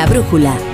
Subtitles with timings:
[0.00, 0.69] La brújula.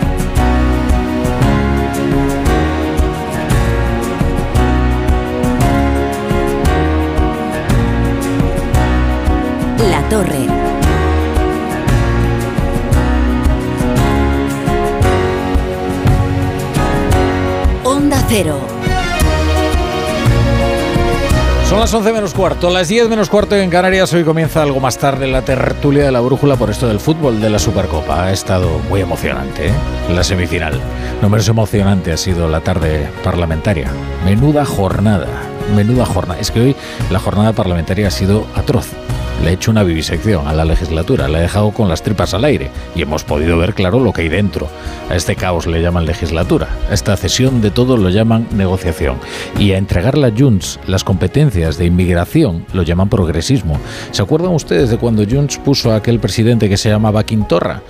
[21.76, 24.10] Son las 11 menos cuarto, las 10 menos cuarto en Canarias.
[24.14, 27.50] Hoy comienza algo más tarde la tertulia de la brújula por esto del fútbol de
[27.50, 28.24] la Supercopa.
[28.24, 29.72] Ha estado muy emocionante, ¿eh?
[30.10, 30.80] La semifinal.
[31.20, 33.90] No menos emocionante ha sido la tarde parlamentaria.
[34.24, 35.28] Menuda jornada,
[35.76, 36.40] menuda jornada.
[36.40, 36.76] Es que hoy
[37.10, 38.94] la jornada parlamentaria ha sido atroz
[39.42, 42.44] le he hecho una vivisección a la legislatura, le he dejado con las tripas al
[42.44, 44.68] aire y hemos podido ver claro lo que hay dentro.
[45.10, 49.18] A este caos le llaman legislatura, a esta cesión de todo lo llaman negociación
[49.58, 53.78] y a entregarle a Junts las competencias de inmigración lo llaman progresismo.
[54.10, 57.82] ¿Se acuerdan ustedes de cuando Junts puso a aquel presidente que se llamaba Quintorra?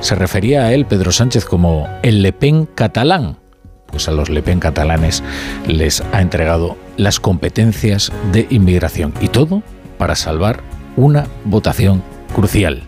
[0.00, 3.38] Se refería a él, Pedro Sánchez, como el Le Pen catalán
[3.94, 5.22] pues a los Le Pen catalanes
[5.68, 9.62] les ha entregado las competencias de inmigración y todo
[9.98, 10.64] para salvar
[10.96, 12.02] una votación
[12.34, 12.82] crucial.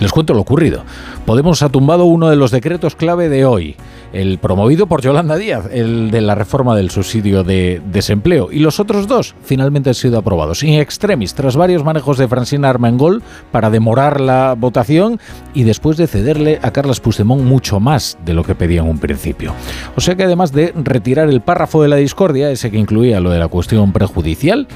[0.00, 0.82] Les cuento lo ocurrido.
[1.26, 3.76] Podemos ha tumbado uno de los decretos clave de hoy,
[4.14, 8.80] el promovido por Yolanda Díaz, el de la reforma del subsidio de desempleo, y los
[8.80, 13.68] otros dos finalmente han sido aprobados, in extremis, tras varios manejos de Francina Armengol para
[13.68, 15.20] demorar la votación
[15.52, 18.98] y después de cederle a Carlos Puigdemont mucho más de lo que pedía en un
[18.98, 19.52] principio.
[19.96, 23.30] O sea que además de retirar el párrafo de la discordia, ese que incluía lo
[23.30, 24.66] de la cuestión prejudicial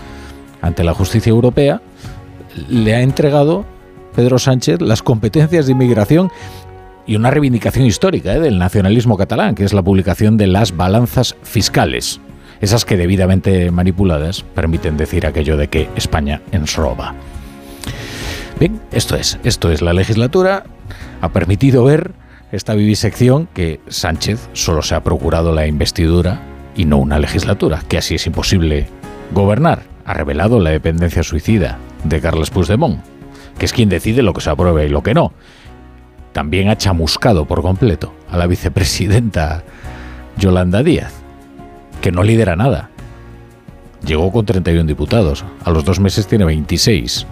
[0.61, 1.81] ante la justicia europea,
[2.69, 3.65] le ha entregado
[4.15, 6.31] Pedro Sánchez las competencias de inmigración
[7.07, 8.41] y una reivindicación histórica ¿eh?
[8.41, 12.21] del nacionalismo catalán, que es la publicación de las balanzas fiscales.
[12.61, 17.15] Esas que debidamente manipuladas permiten decir aquello de que España ens roba.
[18.59, 20.65] Bien, esto es, esto es la legislatura.
[21.21, 22.13] Ha permitido ver
[22.53, 26.41] esta vivisección que Sánchez solo se ha procurado la investidura
[26.77, 28.87] y no una legislatura, que así es imposible
[29.33, 29.83] gobernar.
[30.07, 33.01] Ha revelado la dependencia suicida de Carles Puigdemont,
[33.59, 35.33] que es quien decide lo que se apruebe y lo que no.
[36.33, 39.63] También ha chamuscado por completo a la vicepresidenta
[40.37, 41.13] Yolanda Díaz,
[42.01, 42.91] que no lidera nada.
[44.05, 47.27] Llegó con 31 diputados, a los dos meses tiene 26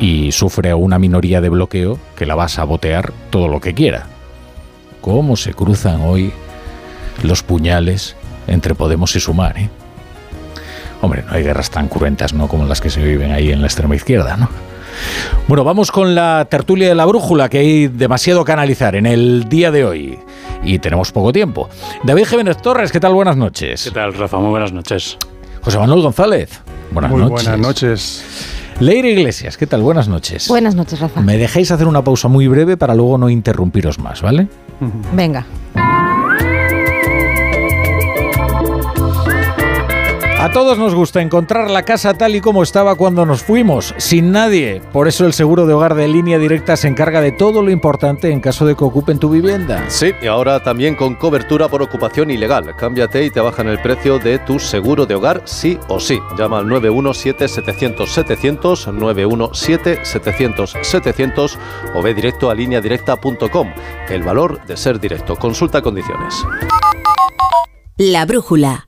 [0.00, 4.06] y sufre una minoría de bloqueo que la va a sabotear todo lo que quiera.
[5.00, 6.32] ¿Cómo se cruzan hoy
[7.22, 9.58] los puñales entre Podemos y Sumar?
[9.58, 9.70] Eh?
[11.00, 12.48] Hombre, no hay guerras tan cruentas, ¿no?
[12.48, 14.48] Como las que se viven ahí en la extrema izquierda, ¿no?
[15.46, 19.48] Bueno, vamos con la tertulia de la brújula, que hay demasiado que analizar en el
[19.48, 20.18] día de hoy.
[20.64, 21.68] Y tenemos poco tiempo.
[22.02, 23.14] David Jiménez Torres, ¿qué tal?
[23.14, 23.84] Buenas noches.
[23.84, 24.38] ¿Qué tal, Rafa?
[24.38, 25.16] Muy buenas noches.
[25.62, 26.60] José Manuel González.
[26.90, 27.44] Buenas Muy noches.
[27.44, 28.24] buenas noches.
[28.80, 29.82] Leire Iglesias, ¿qué tal?
[29.82, 30.48] Buenas noches.
[30.48, 31.20] Buenas noches, Rafa.
[31.20, 34.48] Me dejáis hacer una pausa muy breve para luego no interrumpiros más, ¿vale?
[35.12, 35.44] Venga.
[40.48, 44.32] A todos nos gusta encontrar la casa tal y como estaba cuando nos fuimos, sin
[44.32, 44.80] nadie.
[44.94, 48.30] Por eso el seguro de hogar de línea directa se encarga de todo lo importante
[48.30, 49.84] en caso de que ocupen tu vivienda.
[49.88, 52.74] Sí, y ahora también con cobertura por ocupación ilegal.
[52.76, 56.18] Cámbiate y te bajan el precio de tu seguro de hogar sí o sí.
[56.38, 61.58] Llama al 917-700-700, 917-700-700
[61.94, 63.68] o ve directo a lineadirecta.com.
[64.08, 65.36] El valor de ser directo.
[65.36, 66.42] Consulta condiciones.
[67.98, 68.87] La brújula.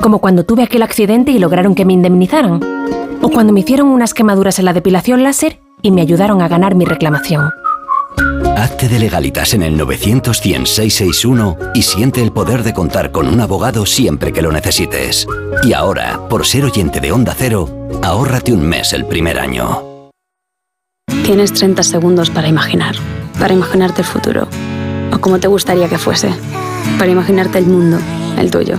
[0.00, 2.60] Como cuando tuve aquel accidente y lograron que me indemnizaran.
[3.20, 6.74] O cuando me hicieron unas quemaduras en la depilación láser y me ayudaron a ganar
[6.74, 7.50] mi reclamación.
[8.56, 10.40] Hazte de legalitas en el 900
[11.74, 15.26] y siente el poder de contar con un abogado siempre que lo necesites.
[15.62, 17.68] Y ahora, por ser oyente de Onda Cero,
[18.02, 19.82] ahórrate un mes el primer año.
[21.24, 22.94] Tienes 30 segundos para imaginar,
[23.38, 24.48] para imaginarte el futuro,
[25.12, 26.30] o como te gustaría que fuese,
[26.98, 27.98] para imaginarte el mundo,
[28.38, 28.78] el tuyo,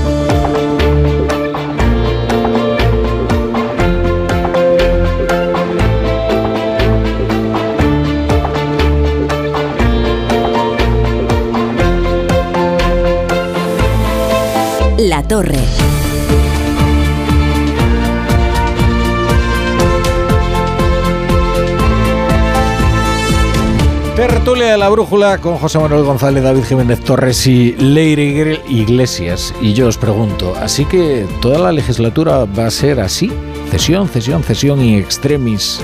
[24.15, 29.53] Tertulia de la Brújula con José Manuel González, David Jiménez Torres y Leire Iglesias.
[29.61, 33.31] Y yo os pregunto, ¿así que toda la legislatura va a ser así?
[33.71, 35.79] Cesión, cesión, cesión y extremis.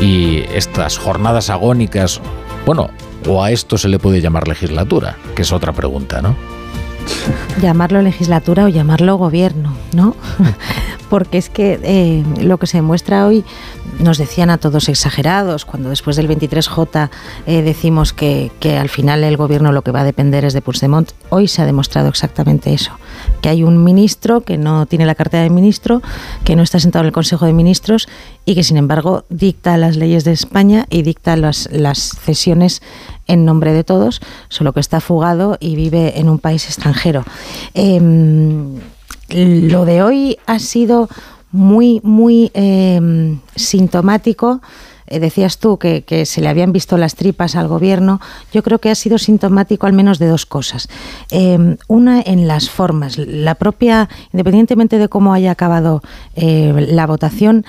[0.00, 2.20] Y estas jornadas agónicas,
[2.64, 2.90] bueno,
[3.26, 6.55] o a esto se le puede llamar legislatura, que es otra pregunta, ¿no?
[7.60, 10.14] Llamarlo legislatura o llamarlo gobierno, ¿no?
[11.08, 13.44] Porque es que eh, lo que se demuestra hoy
[14.00, 17.10] nos decían a todos exagerados, cuando después del 23J
[17.46, 21.12] eh, decimos que, al final el gobierno lo que va a depender es de Puigdemont,
[21.30, 22.92] hoy se ha demostrado exactamente eso,
[23.40, 26.02] que hay un ministro que no tiene la cartera de ministro,
[26.44, 28.08] que no está sentado en el Consejo de Ministros
[28.44, 31.68] y que sin embargo dicta las leyes de España y dicta las,
[32.20, 32.82] cesiones
[33.26, 37.24] en nombre de todos, solo que está fugado y vive en un país extranjero.
[37.74, 38.00] Eh,
[39.28, 41.08] lo de hoy ha sido
[41.52, 44.60] muy, muy eh, sintomático.
[45.08, 48.20] Eh, decías tú que, que, se le habían visto las tripas al gobierno.
[48.52, 50.88] Yo creo que ha sido sintomático al menos de dos cosas.
[51.30, 53.16] Eh, una en las formas.
[53.18, 56.02] La propia, independientemente de cómo haya acabado
[56.34, 57.64] eh, la votación,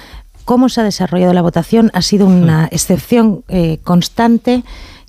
[0.48, 4.64] cómo se ha desarrollado la votación ha sido una excepción eh, constante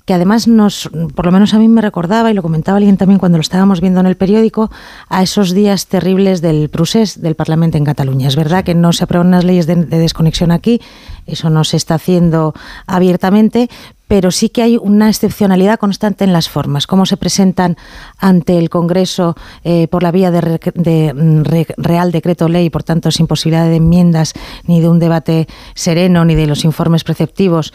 [0.09, 3.19] que además nos, por lo menos a mí me recordaba, y lo comentaba alguien también
[3.19, 4.71] cuando lo estábamos viendo en el periódico,
[5.07, 8.27] a esos días terribles del procés del Parlamento en Cataluña.
[8.27, 10.81] Es verdad que no se aprueban unas leyes de desconexión aquí,
[11.27, 12.55] eso no se está haciendo
[12.87, 13.69] abiertamente,
[14.09, 17.77] pero sí que hay una excepcionalidad constante en las formas, cómo se presentan
[18.17, 23.27] ante el Congreso eh, por la vía de, re, Real Decreto Ley, por tanto sin
[23.27, 24.33] posibilidad de enmiendas
[24.65, 27.71] ni de un debate sereno ni de los informes preceptivos,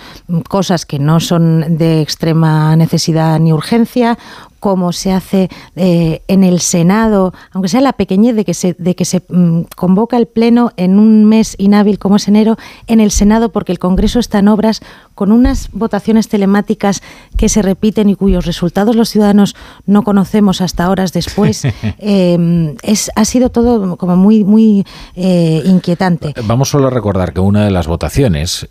[0.48, 4.18] cosas que no son de extrema necesidad ni urgencia,
[4.64, 8.94] cómo se hace eh, en el Senado, aunque sea la pequeñez de que se, de
[8.94, 12.56] que se mm, convoca el Pleno en un mes inhábil como es enero,
[12.86, 14.80] en el Senado, porque el Congreso está en obras
[15.14, 17.02] con unas votaciones telemáticas
[17.36, 21.66] que se repiten y cuyos resultados los ciudadanos no conocemos hasta horas después.
[21.98, 26.32] eh, es, ha sido todo como muy, muy eh, inquietante.
[26.44, 28.66] Vamos solo a recordar que una de las votaciones,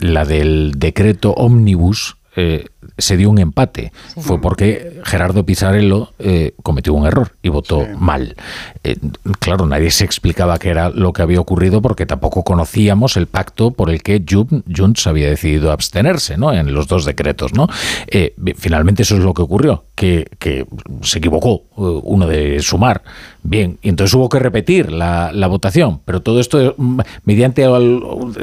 [0.00, 2.66] la del decreto ómnibus, eh,
[3.00, 3.92] se dio un empate.
[4.14, 4.20] Sí.
[4.20, 7.90] Fue porque Gerardo Pizarello eh, cometió un error y votó sí.
[7.98, 8.36] mal.
[8.84, 8.96] Eh,
[9.38, 13.70] claro, nadie se explicaba qué era lo que había ocurrido porque tampoco conocíamos el pacto
[13.70, 16.52] por el que Junts había decidido abstenerse ¿no?
[16.52, 17.54] en los dos decretos.
[17.54, 17.68] ¿no?
[18.06, 20.66] Eh, finalmente eso es lo que ocurrió, que, que
[21.02, 23.02] se equivocó uno de sumar.
[23.42, 27.66] Bien, y entonces hubo que repetir la, votación, pero todo esto mm, mediante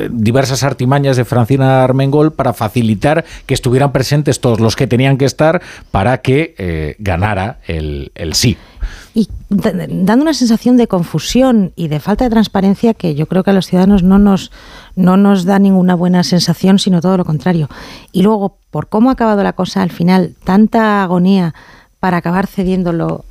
[0.10, 5.26] diversas artimañas de Francina Armengol para facilitar que estuvieran presentes todos los que tenían que
[5.26, 5.62] estar
[5.92, 8.58] para que eh, ganara el, el sí
[9.18, 13.50] y dando una sensación de confusión y de falta de transparencia que yo creo que
[13.50, 14.52] a los ciudadanos no nos,
[14.96, 17.68] no nos da ninguna buena sensación, sino todo lo contrario.
[18.12, 21.56] Y luego, por cómo ha acabado la cosa al final, tanta agonía
[22.00, 23.26] para acabar cediéndolo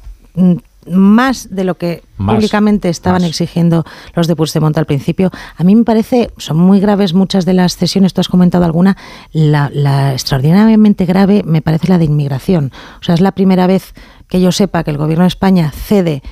[0.89, 3.31] más de lo que más, públicamente estaban más.
[3.31, 5.31] exigiendo los de Puigdemont al principio.
[5.57, 8.97] A mí me parece, son muy graves muchas de las cesiones, tú has comentado alguna,
[9.33, 12.73] la, la extraordinariamente grave me parece la de inmigración.
[13.01, 13.95] O sea, es la primera vez
[14.29, 16.23] que yo sepa que el gobierno de España cede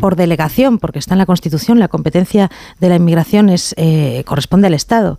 [0.00, 2.50] por delegación, porque está en la Constitución, la competencia
[2.80, 5.18] de la inmigración es, eh, corresponde al Estado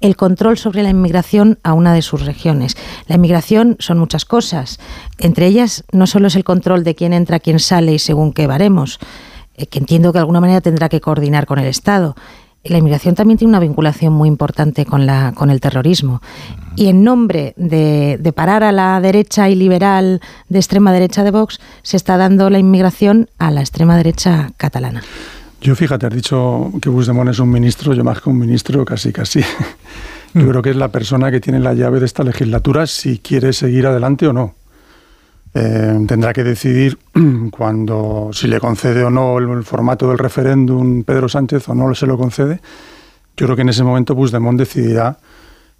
[0.00, 2.76] el control sobre la inmigración a una de sus regiones.
[3.06, 4.78] La inmigración son muchas cosas.
[5.18, 8.46] Entre ellas, no solo es el control de quién entra, quién sale y según qué
[8.46, 8.98] baremos,
[9.54, 12.14] eh, que entiendo que de alguna manera tendrá que coordinar con el Estado.
[12.64, 16.20] La inmigración también tiene una vinculación muy importante con, la, con el terrorismo.
[16.74, 21.30] Y en nombre de, de parar a la derecha y liberal de extrema derecha de
[21.30, 25.02] Vox, se está dando la inmigración a la extrema derecha catalana.
[25.60, 29.12] Yo fíjate, has dicho que Puigdemont es un ministro, yo más que un ministro, casi
[29.12, 29.40] casi.
[30.34, 30.48] Yo mm.
[30.48, 33.86] creo que es la persona que tiene la llave de esta legislatura si quiere seguir
[33.86, 34.54] adelante o no.
[35.54, 36.98] Eh, tendrá que decidir
[37.50, 41.94] cuando si le concede o no el, el formato del referéndum Pedro Sánchez o no
[41.94, 42.60] se lo concede.
[43.36, 45.16] Yo creo que en ese momento Puigdemont decidirá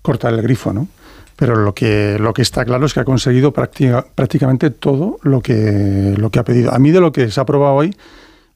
[0.01, 0.89] cortar el grifo, ¿no?
[1.37, 5.43] Pero lo que, lo que está claro es que ha conseguido práctica, prácticamente todo lo
[5.43, 6.73] que, lo que ha pedido.
[6.73, 7.95] A mí de lo que se ha aprobado hoy,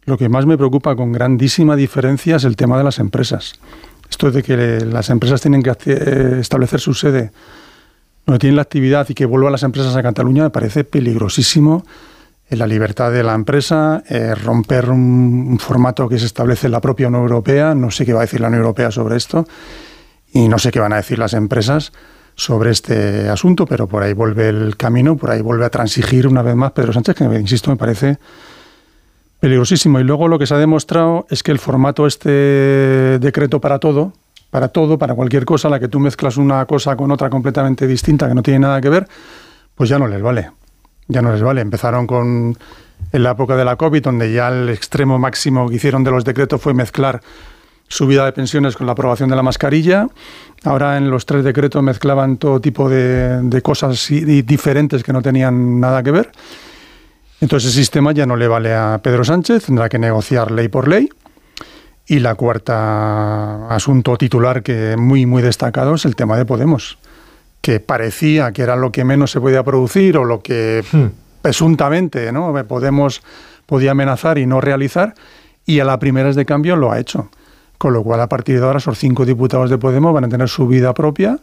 [0.04, 3.54] lo que más me preocupa con grandísima diferencia es el tema de las empresas.
[4.08, 5.70] Esto de que las empresas tienen que
[6.40, 7.32] establecer su sede
[8.26, 11.84] donde tienen la actividad y que vuelvan las empresas a Cataluña me parece peligrosísimo.
[12.50, 16.80] La libertad de la empresa, eh, romper un, un, formato que se establece en la
[16.80, 19.46] propia Unión Europea, no sé qué va a decir la Unión Europea sobre esto
[20.32, 21.92] y no sé qué van a decir las empresas
[22.34, 26.42] sobre este asunto, pero por ahí vuelve el camino, por ahí vuelve a transigir una
[26.42, 28.18] vez más Pedro Sánchez, que insisto, me parece
[29.40, 29.98] Peligrosísimo.
[29.98, 32.28] Y luego lo que se ha demostrado es que el formato este
[33.18, 34.12] decreto para todo,
[34.50, 38.28] para todo, para cualquier cosa, la que tú mezclas una cosa con otra completamente distinta
[38.28, 39.08] que no tiene nada que ver,
[39.74, 40.50] pues ya no les vale.
[41.08, 41.62] Ya no les vale.
[41.62, 42.56] Empezaron con
[43.12, 46.24] en la época de la COVID, donde ya el extremo máximo que hicieron de los
[46.24, 47.22] decretos fue mezclar
[47.88, 50.06] subida de pensiones con la aprobación de la mascarilla.
[50.64, 55.80] Ahora en los tres decretos mezclaban todo tipo de, de cosas diferentes que no tenían
[55.80, 56.30] nada que ver.
[57.40, 60.88] Entonces el sistema ya no le vale a Pedro Sánchez, tendrá que negociar ley por
[60.88, 61.08] ley.
[62.06, 66.98] Y la cuarta asunto titular que muy muy destacado es el tema de Podemos,
[67.60, 71.06] que parecía que era lo que menos se podía producir o lo que hmm.
[71.40, 72.52] presuntamente ¿no?
[72.66, 73.22] Podemos
[73.70, 75.14] podía amenazar y no realizar,
[75.64, 77.30] y a la primera de cambio lo ha hecho.
[77.78, 80.48] Con lo cual, a partir de ahora, esos cinco diputados de Podemos van a tener
[80.48, 81.38] su vida propia,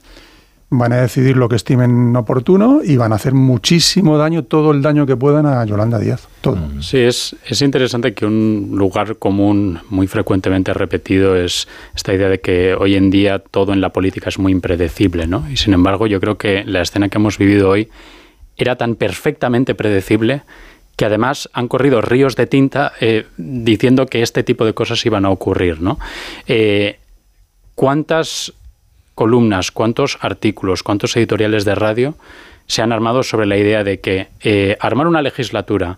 [0.69, 4.81] van a decidir lo que estimen oportuno y van a hacer muchísimo daño, todo el
[4.81, 6.27] daño que puedan a Yolanda Díaz.
[6.41, 6.57] Todo.
[6.57, 6.81] Mm.
[6.81, 12.41] Sí, es, es interesante que un lugar común muy frecuentemente repetido es esta idea de
[12.41, 15.49] que hoy en día todo en la política es muy impredecible, ¿no?
[15.49, 17.89] Y sin embargo, yo creo que la escena que hemos vivido hoy
[18.57, 20.41] era tan perfectamente predecible
[20.97, 25.25] que además han corrido ríos de tinta eh, diciendo que este tipo de cosas iban
[25.25, 25.79] a ocurrir.
[25.79, 25.99] ¿no?
[26.47, 26.97] Eh,
[27.75, 28.53] ¿Cuántas
[29.17, 32.15] columnas, cuántos artículos, cuántos editoriales de radio
[32.67, 35.97] se han armado sobre la idea de que eh, armar una legislatura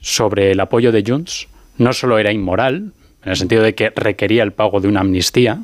[0.00, 4.42] sobre el apoyo de Junts no solo era inmoral, en el sentido de que requería
[4.42, 5.58] el pago de una amnistía,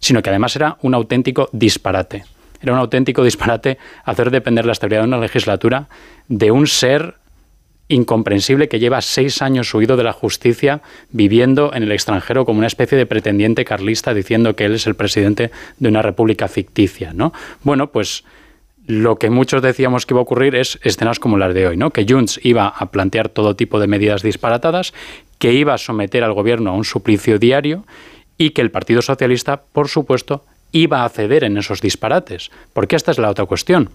[0.00, 2.24] sino que además era un auténtico disparate.
[2.60, 5.88] Era un auténtico disparate hacer depender la estabilidad de una legislatura
[6.26, 7.14] de un ser
[7.92, 10.80] incomprensible que lleva seis años huido de la justicia,
[11.10, 14.94] viviendo en el extranjero como una especie de pretendiente carlista, diciendo que él es el
[14.94, 17.32] presidente de una república ficticia, ¿no?
[17.62, 18.24] Bueno, pues
[18.86, 21.90] lo que muchos decíamos que iba a ocurrir es escenas como las de hoy, ¿no?
[21.90, 24.92] Que Junts iba a plantear todo tipo de medidas disparatadas,
[25.38, 27.84] que iba a someter al gobierno a un suplicio diario
[28.38, 32.50] y que el Partido Socialista, por supuesto, iba a ceder en esos disparates.
[32.72, 33.90] Porque esta es la otra cuestión.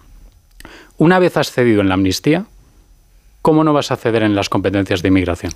[0.96, 2.46] Una vez has cedido en la amnistía,
[3.42, 5.52] ¿cómo no vas a ceder en las competencias de inmigración?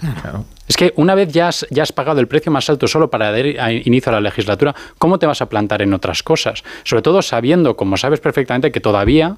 [0.69, 3.31] Es que una vez ya has, ya has pagado el precio más alto solo para
[3.31, 6.63] dar inicio a la legislatura, ¿cómo te vas a plantar en otras cosas?
[6.85, 9.37] Sobre todo sabiendo, como sabes perfectamente, que todavía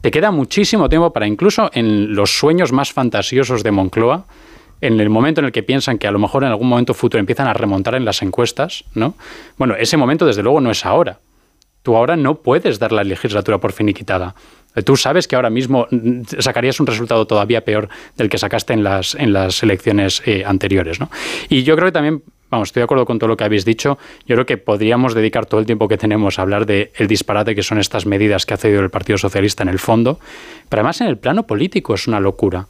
[0.00, 4.26] te queda muchísimo tiempo para incluso en los sueños más fantasiosos de Moncloa,
[4.80, 7.20] en el momento en el que piensan que a lo mejor en algún momento futuro
[7.20, 9.14] empiezan a remontar en las encuestas, ¿no?
[9.56, 11.20] Bueno, ese momento desde luego no es ahora.
[11.82, 14.34] Tú ahora no puedes dar la legislatura por finiquitada.
[14.84, 18.82] Tú sabes que ahora mismo mm, sacarías un resultado todavía peor del que sacaste en
[18.82, 21.00] las, en las elecciones eh, anteriores.
[21.00, 21.10] ¿no?
[21.48, 23.98] Y yo creo que también, vamos, estoy de acuerdo con todo lo que habéis dicho,
[24.26, 27.54] yo creo que podríamos dedicar todo el tiempo que tenemos a hablar del el disparate
[27.54, 30.18] que son estas medidas que ha cedido el Partido Socialista en el fondo,
[30.68, 32.66] pero además en el plano político es una locura.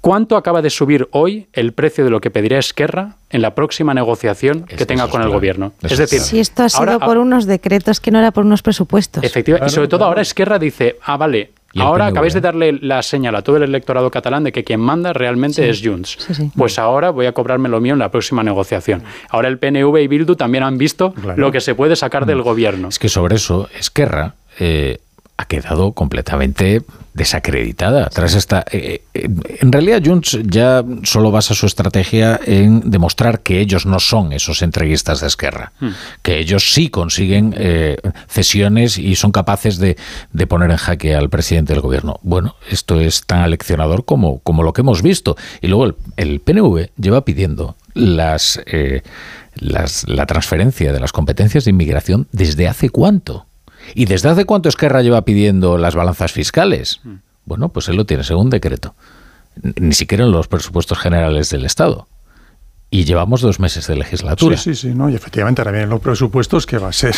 [0.00, 3.92] ¿Cuánto acaba de subir hoy el precio de lo que pedirá Esquerra en la próxima
[3.92, 5.72] negociación que, tenga con el gobierno?
[5.82, 9.22] es decir, si esto ha sido por unos decretos que no era por unos presupuestos.
[9.22, 13.36] Efectivamente, y sobre todo ahora Esquerra dice, ah, vale, ahora acabáis de darle la señal
[13.36, 16.16] a todo el electorado catalán de que quien manda realmente es Junts.
[16.56, 19.02] Pues ahora voy a cobrarme lo mío en la próxima negociación.
[19.28, 22.42] Ahora el PNV y Bildu también han visto lo que se puede sacar del mm.
[22.42, 22.88] gobierno.
[22.88, 24.34] Es que sobre eso, Esquerra...
[24.58, 24.98] Eh,
[25.40, 26.82] ha quedado completamente
[27.14, 28.64] desacreditada tras esta.
[28.70, 29.28] Eh, eh,
[29.60, 34.60] en realidad, Junts ya solo basa su estrategia en demostrar que ellos no son esos
[34.60, 35.88] entreguistas de Esquerra, hmm.
[36.22, 37.96] que ellos sí consiguen eh,
[38.28, 39.96] cesiones y son capaces de,
[40.46, 42.20] poner en jaque al presidente del gobierno.
[42.22, 45.36] Bueno, esto es tan aleccionador como, como lo que hemos visto.
[45.62, 48.60] Y luego el, el PNV lleva pidiendo las,
[49.54, 53.46] las, la transferencia de las competencias de inmigración desde hace cuánto.
[53.94, 57.00] ¿Y desde hace cuánto Esquerra lleva pidiendo las balanzas fiscales?
[57.04, 57.14] Mm.
[57.44, 58.94] Bueno, pues él lo tiene según decreto.
[59.80, 62.06] Ni siquiera en los presupuestos generales del Estado.
[62.90, 64.56] Y llevamos dos meses de legislatura.
[64.56, 65.08] Sí, sí, sí, ¿no?
[65.08, 67.14] Y efectivamente ahora vienen los presupuestos que va a ser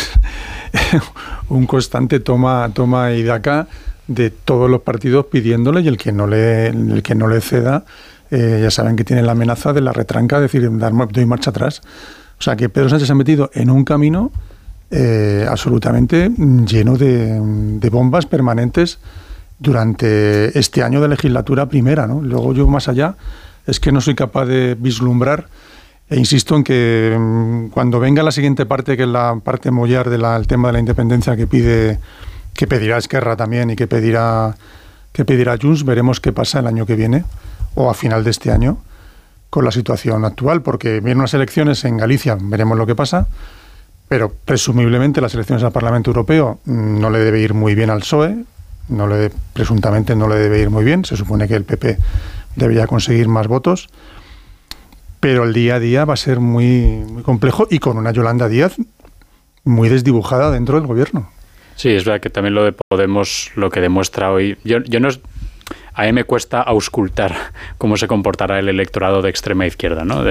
[1.49, 3.67] un constante toma, toma y de acá
[4.07, 7.85] de todos los partidos pidiéndole y el que no le, el que no le ceda,
[8.29, 11.49] eh, ya saben que tiene la amenaza de la retranca, es decir, dar, doy marcha
[11.49, 11.81] atrás.
[12.39, 14.31] O sea que Pedro Sánchez se ha metido en un camino
[14.95, 18.99] eh, absolutamente lleno de, bombas permanentes
[19.57, 22.05] durante este año de legislatura primera.
[22.05, 22.21] ¿no?
[22.21, 23.15] Luego yo más allá
[23.65, 25.47] es que no soy capaz de vislumbrar
[26.09, 30.11] e insisto en que mm, cuando venga la siguiente parte, que es la parte mollar
[30.11, 31.97] del tema de la independencia que pide
[32.53, 34.55] que pedirá Esquerra también y que pedirá
[35.11, 37.25] que pedirá Junts, veremos qué pasa el año que viene
[37.73, 38.77] o a final de este año
[39.49, 43.27] con la situación actual, porque vienen unas elecciones en Galicia, veremos lo que pasa
[44.13, 48.01] pero presumiblemente las elecciones al Parlamento Europeo mm, no le debe ir muy bien al
[48.01, 48.45] PSOE,
[48.89, 51.97] no le, presuntamente no le debe ir muy bien, se supone que el PP
[52.55, 53.89] debería conseguir más votos.
[55.19, 58.47] pero el día a día va a ser muy, muy complejo y con una Yolanda
[58.49, 58.75] Díaz
[59.63, 61.31] muy desdibujada dentro del gobierno.
[61.75, 65.09] Sí, es verdad que también lo de Podemos, lo que demuestra hoy, yo, yo no,
[65.93, 67.35] a mí me cuesta auscultar
[67.77, 70.23] cómo se comportará el electorado de extrema izquierda, ¿no?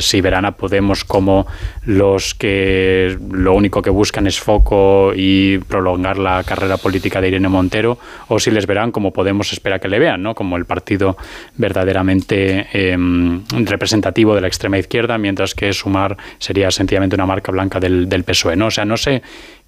[0.00, 1.46] si verán a Podemos como
[1.84, 7.48] los que lo único que buscan es foco y prolongar la carrera política de Irene
[7.48, 10.34] Montero, o si les verán como Podemos espera que le vean, ¿no?
[10.34, 11.16] Como el partido
[11.56, 17.80] verdaderamente em, representativo de la extrema izquierda, mientras que Sumar sería sencillamente una marca blanca
[17.80, 18.66] del, del PSOE, ¿no?
[18.66, 19.22] O sea, no sé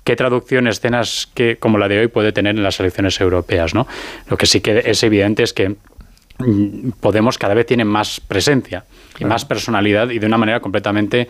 [0.07, 3.75] qué traducción escenas que, como la de hoy puede tener en las elecciones europeas.
[3.75, 3.89] ¿no?
[4.31, 5.71] Lo que sí que es evidente es que
[6.39, 8.85] mm, Podemos cada vez tiene más presencia
[9.19, 11.29] y más personalidad y de una manera completamente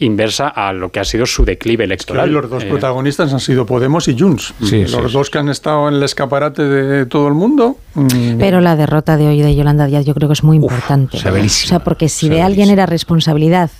[0.00, 2.30] inversa a lo que ha sido su declive electoral.
[2.30, 4.54] los dos eh, protagonistas han sido Podemos y Junts.
[4.60, 7.78] los dos que han estado en el escaparate de todo el mundo.
[7.94, 8.38] Mm.
[8.38, 11.16] Pero la derrota de hoy de Yolanda Díaz yo creo que es muy importante.
[11.16, 13.70] o sea, porque si de alguien era responsabilidad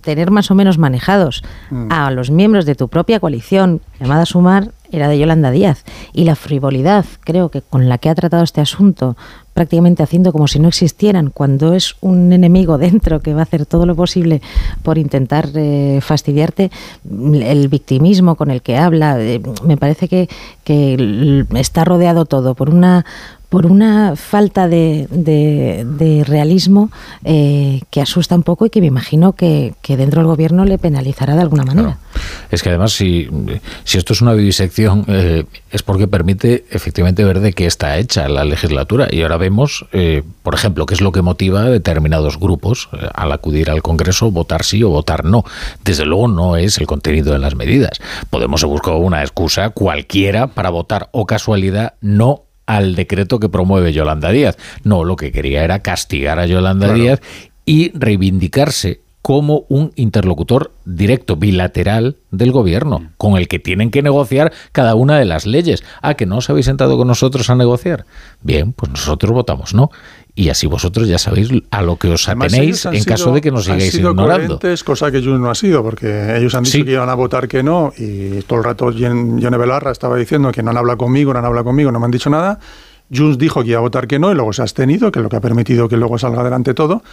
[0.00, 1.90] tener más o menos manejados mm.
[1.90, 5.84] a los miembros de tu propia coalición llamada Sumar era de Yolanda Díaz.
[6.12, 9.16] Y la frivolidad, creo que con la que ha tratado este asunto,
[9.52, 13.66] prácticamente haciendo como si no existieran, cuando es un enemigo dentro que va a hacer
[13.66, 14.40] todo lo posible
[14.82, 16.70] por intentar eh, fastidiarte,
[17.10, 20.28] el victimismo con el que habla, eh, me parece que,
[20.64, 23.04] que está rodeado todo por una
[23.54, 26.90] por una falta de, de, realismo
[27.22, 31.36] eh, que asusta un poco y que me imagino que, dentro del gobierno le penalizará
[31.36, 31.98] de alguna manera.
[32.50, 33.28] Es que además, si,
[33.84, 38.42] esto es una vivisección, eh, es porque permite efectivamente ver de qué está hecha la
[38.42, 39.06] legislatura.
[39.08, 43.30] Y ahora vemos, eh, por ejemplo, qué es lo que motiva a determinados grupos al
[43.30, 45.44] acudir al Congreso, votar sí o votar no.
[45.84, 48.00] Desde luego no es el contenido de las medidas.
[48.30, 54.30] Podemos buscar una excusa cualquiera para votar o casualidad no al decreto que promueve Yolanda
[54.30, 54.56] Díaz.
[54.82, 57.20] No, lo que quería era castigar a Yolanda Díaz
[57.64, 64.52] y reivindicarse como un interlocutor directo, bilateral del gobierno, con el que tienen que negociar
[64.70, 65.82] cada una de las leyes.
[66.02, 68.04] Ah, que no os habéis sentado con nosotros a negociar.
[68.42, 69.90] Bien, pues nosotros votamos no.
[70.36, 73.66] Y así vosotros ya sabéis a lo que os atenéis en caso de que nos
[73.66, 74.58] sigáis ignorando.
[74.62, 77.46] Es cosa que yo no ha sido, porque ellos han dicho que iban a votar
[77.46, 81.32] que no, y todo el rato Yone Belarra estaba diciendo que no han hablado conmigo,
[81.32, 82.58] no han hablado conmigo, no me han dicho nada.
[83.14, 85.22] Junts dijo que iba a votar que no y luego se ha abstenido, que es
[85.22, 87.04] lo que ha permitido que luego salga adelante todo.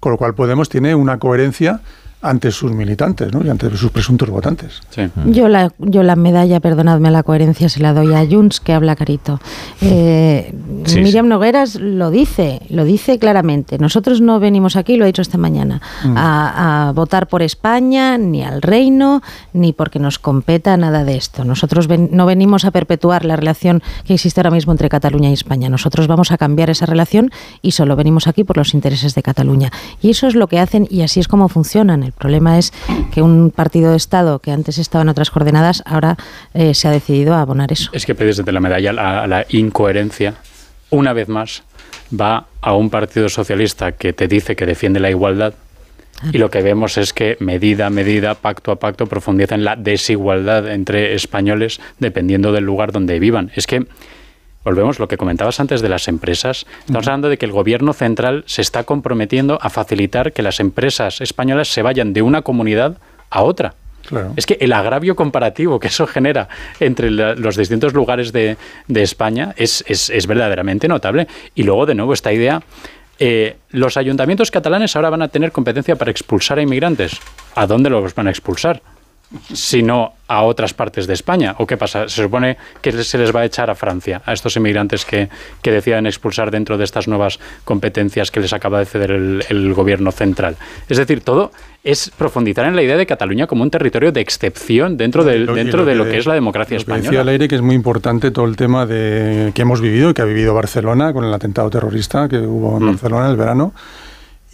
[0.00, 1.80] Con lo cual Podemos tiene una coherencia
[2.24, 3.44] ante sus militantes ¿no?
[3.44, 4.80] y ante sus presuntos votantes.
[5.26, 8.96] Yo, la, yo la medalla, perdonadme la coherencia, se la doy a Junts, que habla
[8.96, 9.40] carito.
[9.82, 10.54] Eh,
[10.94, 13.78] Miriam Nogueras lo dice, lo dice claramente.
[13.78, 16.14] Nosotros no venimos aquí, lo ha dicho esta mañana, mm.
[16.16, 21.44] a, votar por España, ni al reino, ni porque nos competa nada de esto.
[21.44, 25.68] Nosotros no venimos a perpetuar la relación que existe ahora mismo entre Cataluña y España.
[25.68, 29.70] Nosotros vamos a cambiar esa relación y solo venimos aquí por los intereses de Cataluña.
[30.00, 32.02] Y eso es lo que hacen y así es como funcionan.
[32.02, 32.72] El problema es
[33.12, 36.16] que un partido de Estado que antes estaba en otras coordenadas ahora
[36.54, 37.90] eh, se ha decidido a abonar eso.
[37.92, 40.34] Es que desde la medalla a la incoherencia,
[40.90, 41.62] una vez más,
[42.18, 45.54] va a un partido socialista que te dice que defiende la igualdad
[46.32, 49.76] y lo que vemos es que medida a medida, pacto a pacto, profundiza en la
[49.76, 53.50] desigualdad entre españoles dependiendo del lugar donde vivan.
[53.54, 53.86] Es que
[54.64, 56.66] volvemos lo que comentabas antes de las empresas.
[56.80, 61.20] Estamos hablando de que el gobierno central se está comprometiendo a facilitar que las empresas
[61.20, 62.98] españolas se vayan de una comunidad
[63.30, 63.74] a otra.
[64.36, 66.48] Es que el agravio comparativo que eso genera
[66.80, 68.56] entre los distintos lugares de,
[68.88, 71.26] España es, es, verdaderamente notable.
[71.54, 72.62] Y luego, de nuevo, esta idea,
[73.18, 77.18] eh, los ayuntamientos catalanes ahora van a tener competencia para expulsar a inmigrantes.
[77.54, 78.82] ¿A dónde los van a expulsar?
[79.52, 81.54] Sino a otras partes de España.
[81.58, 82.08] ¿O qué pasa?
[82.08, 85.28] Se supone que se les va a echar a Francia, a estos inmigrantes que,
[85.62, 90.12] que decían expulsar dentro de estas nuevas competencias que les acaba de ceder el, gobierno
[90.12, 90.56] central.
[90.88, 91.50] Es decir, todo
[91.82, 95.54] es profundizar en la idea de Cataluña como un territorio de excepción dentro de, lo,
[95.54, 97.10] dentro de lo que es la democracia española.
[97.10, 100.22] Decía Leire que es muy importante todo el tema de que hemos vivido y que
[100.22, 102.86] ha vivido Barcelona con el atentado terrorista que hubo en mm.
[102.86, 103.74] Barcelona en el verano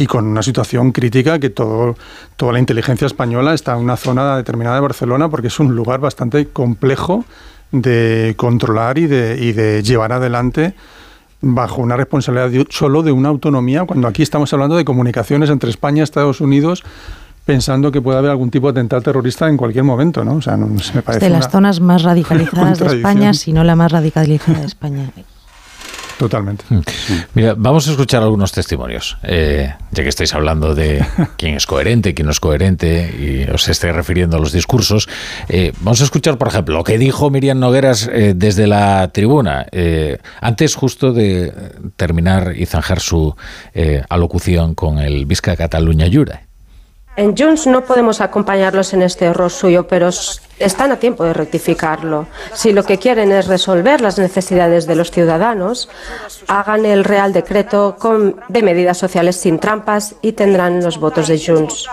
[0.01, 1.95] y con una situación crítica que todo,
[2.37, 6.01] toda la inteligencia española está en una zona determinada de Barcelona porque es un lugar
[6.01, 7.27] bastante complejo
[7.71, 10.73] de controlar y de, y de llevar adelante
[11.43, 16.01] bajo una responsabilidad solo de una autonomía, cuando aquí estamos hablando de comunicaciones entre España
[16.01, 16.83] y Estados Unidos
[17.45, 20.37] pensando que puede haber algún tipo de atentado terrorista en cualquier momento, ¿no?
[20.37, 23.65] O sea, no, se me parece de las zonas más radicalizadas de España, si no
[23.65, 25.11] la más radicalizada de España.
[26.21, 26.67] Totalmente.
[26.69, 26.81] Mm.
[27.33, 31.03] Mira, vamos a escuchar algunos testimonios, eh, ya que estáis hablando de
[31.39, 35.09] quién es coherente, quién no es coherente, y os estáis refiriendo a los discursos.
[35.49, 39.65] Eh, vamos a escuchar, por ejemplo, lo que dijo Miriam Nogueras eh, desde la tribuna,
[40.43, 41.55] antes justo de
[41.97, 43.35] terminar y zanjar su
[44.11, 46.43] alocución con el Vizca Cataluña Jura.
[47.17, 50.11] En Junts no podemos acompañarlos en este error suyo, pero
[50.61, 52.27] están a tiempo de rectificarlo.
[52.55, 55.89] Si lo que quieren es resolver las necesidades de los ciudadanos,
[56.47, 57.97] hagan el Real Decreto
[58.49, 61.89] de medidas sociales sin trampas y tendrán los votos de Junts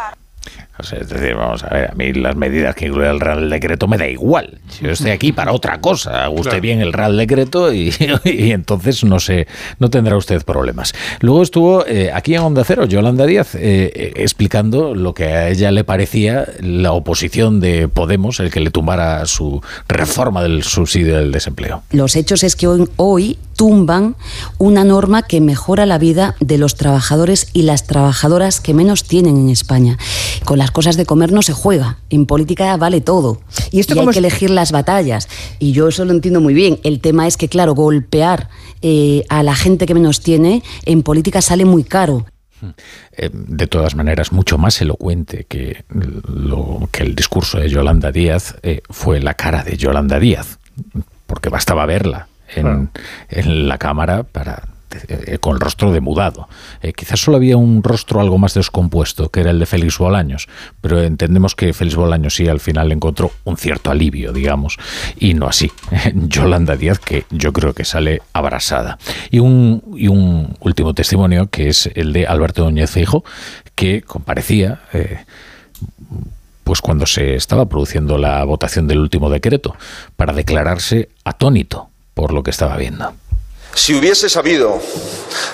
[0.80, 3.98] es decir, vamos a ver, a mí las medidas que incluye el Real Decreto me
[3.98, 4.60] da igual.
[4.82, 7.92] Yo estoy aquí para otra cosa, haga usted bien el Real Decreto y,
[8.24, 9.48] entonces no sé,
[9.80, 10.94] no tendrá usted problemas.
[11.20, 15.50] Luego estuvo eh, aquí en Onda Cero Yolanda Díaz eh, eh, explicando lo que a
[15.50, 21.18] ella le parecía la oposición de Podemos, el que le tumbara su reforma del subsidio
[21.18, 21.84] del desempleo.
[21.92, 24.15] Los hechos es que hoy, hoy tumban
[24.60, 29.36] una norma que mejora la vida de los trabajadores y las trabajadoras que menos tienen
[29.36, 29.98] en España.
[30.46, 31.98] Con las cosas de comer no se juega.
[32.10, 33.41] En política vale todo.
[33.72, 35.28] Y, esto hay que elegir las batallas.
[35.60, 36.80] Y yo eso lo entiendo muy bien.
[36.84, 38.48] El tema es que, claro, golpear
[38.82, 42.28] eh, a la gente que menos tiene en política sale muy caro.
[43.17, 45.84] Eh, de todas maneras, mucho más elocuente que,
[46.28, 50.60] lo, que el discurso de Yolanda Díaz eh, fue la cara de Yolanda Díaz,
[51.26, 52.90] porque bastaba verla en,
[53.68, 54.64] la cámara para
[55.10, 56.48] eh, con el rostro demudado.
[56.82, 60.48] Eh, quizás solo había un rostro algo más descompuesto, que era el de Félix Bolaños,
[60.80, 64.78] pero entendemos que Félix Bolaños sí al final encontró un cierto alivio, digamos,
[65.20, 65.72] y no así.
[66.14, 68.98] Yolanda Díaz, que yo creo que sale abrasada.
[69.30, 73.26] Y un, y un último testimonio, que es el de Alberto Núñez Feijo,
[73.76, 74.82] que comparecía.
[74.94, 75.20] Eh,
[76.64, 79.76] pues cuando se estaba produciendo la votación del último decreto,
[80.18, 83.13] para declararse atónito por lo que estaba viendo.
[83.75, 84.82] Si hubiese sabido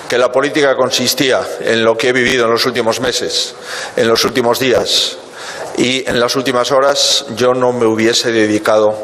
[0.08, 3.54] que la política consistía en lo que he vivido en los últimos meses,
[3.94, 5.18] en los últimos días
[5.76, 8.96] y en las últimas horas, yo no me hubiese dedicado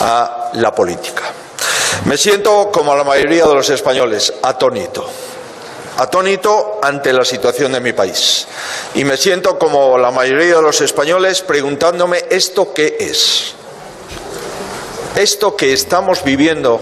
[0.00, 1.22] a la política.
[2.04, 5.08] Me siento, como la mayoría de los españoles, atónito.
[5.96, 8.46] Atónito ante la situación de mi país.
[8.94, 13.54] Y me siento, como la mayoría de los españoles, preguntándome esto qué es.
[15.16, 16.80] Esto que estamos viviendo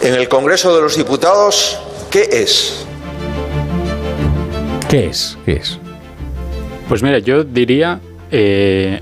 [0.00, 1.78] en el Congreso de los Diputados,
[2.10, 2.86] ¿qué es?
[4.88, 5.38] ¿Qué es?
[5.44, 5.78] ¿Qué es?
[6.88, 9.00] Pues mira, yo diría, eh,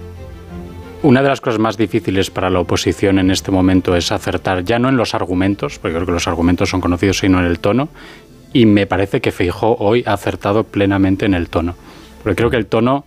[1.02, 4.78] una de las cosas más difíciles para la oposición en este momento es acertar ya
[4.78, 7.88] no en los argumentos, porque creo que los argumentos son conocidos, sino en el tono,
[8.52, 11.74] y me parece que Feijó hoy ha acertado plenamente en el tono.
[12.22, 13.04] Porque creo que el tono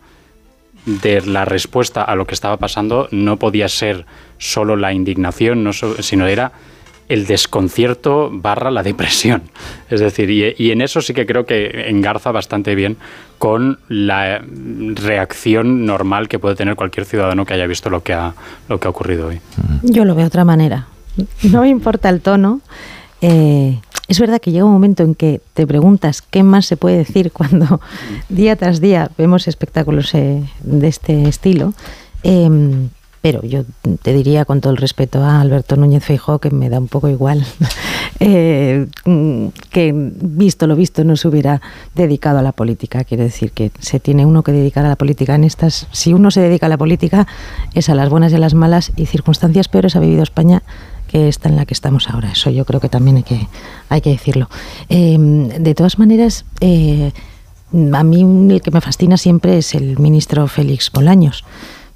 [0.85, 4.05] de la respuesta a lo que estaba pasando no podía ser
[4.37, 5.69] solo la indignación,
[5.99, 6.51] sino era
[7.09, 9.43] el desconcierto barra la depresión.
[9.89, 12.97] Es decir, y, en eso sí que creo que engarza bastante bien
[13.37, 14.41] con la
[14.95, 18.33] reacción normal que puede tener cualquier ciudadano que haya visto lo que ha,
[18.69, 19.41] lo que ha ocurrido hoy.
[19.83, 20.87] Yo lo veo de otra manera.
[21.43, 22.61] No me importa el tono.
[23.23, 26.97] Eh, es verdad que llega un momento en que te preguntas qué más se puede
[26.97, 27.79] decir cuando
[28.29, 31.73] día tras día vemos espectáculos eh, de este estilo.
[32.21, 32.89] Em,
[33.21, 33.63] pero yo
[34.01, 37.07] te diría con todo el respeto a Alberto Núñez Feijóo que me da un poco
[37.07, 37.45] igual
[38.19, 38.87] eh,
[39.69, 41.61] que visto lo visto no se hubiera
[41.95, 43.05] dedicado a la política.
[43.05, 45.87] Quiere decir que se tiene uno que dedicar a la política en estas.
[45.93, 47.25] Si uno se dedica a la política
[47.73, 50.61] es a las buenas y a las malas y circunstancias peores ha vivido España
[51.13, 52.31] que esta en la que estamos ahora.
[52.31, 53.47] Eso yo creo que también hay que,
[53.87, 54.49] hay que decirlo.
[54.89, 57.11] Em, de todas maneras, eh,
[57.93, 61.45] a mí el que me fascina siempre es el ministro Félix Bolaños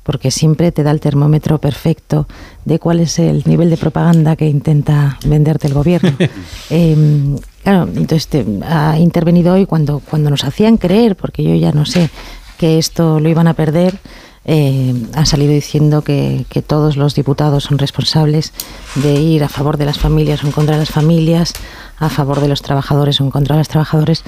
[0.04, 2.28] porque siempre te da el termómetro perfecto
[2.64, 6.14] de cuál es el nivel de propaganda que intenta venderte el gobierno.
[6.70, 11.86] Em, claro, entonces ha intervenido hoy cuando, cuando nos hacían creer, porque yo ya no
[11.86, 12.10] sé
[12.58, 14.00] que esto lo iban a perder,
[14.50, 18.54] eh, ha salido diciendo que, todos los diputados son responsables
[18.96, 21.54] de ir a favor de las familias o en contra de las familias,
[22.00, 24.24] a favor de los trabajadores o en contra de los trabajadores,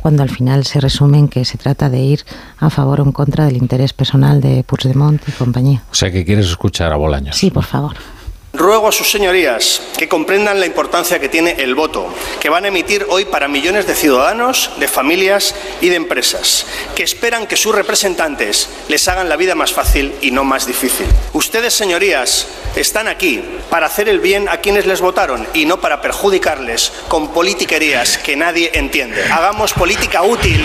[0.00, 2.24] cuando al final se resumen que se trata de ir
[2.58, 5.82] a favor o en contra del interés personal de Puigdemont y compañía.
[5.90, 7.36] O sea que quieres escuchar a Bolaños.
[7.36, 7.96] Sí, por favor.
[8.54, 12.68] Ruego a sus señorías que comprendan la importancia que tiene el voto que van a
[12.68, 17.74] emitir hoy para millones de ciudadanos, de familias y de empresas, que esperan que sus
[17.74, 21.06] representantes les hagan la vida más fácil y no más difícil.
[21.32, 26.02] Ustedes, señorías, están aquí para hacer el bien a quienes les votaron y no para
[26.02, 29.22] perjudicarles con politiquerías que nadie entiende.
[29.24, 30.60] Hagamos política útil,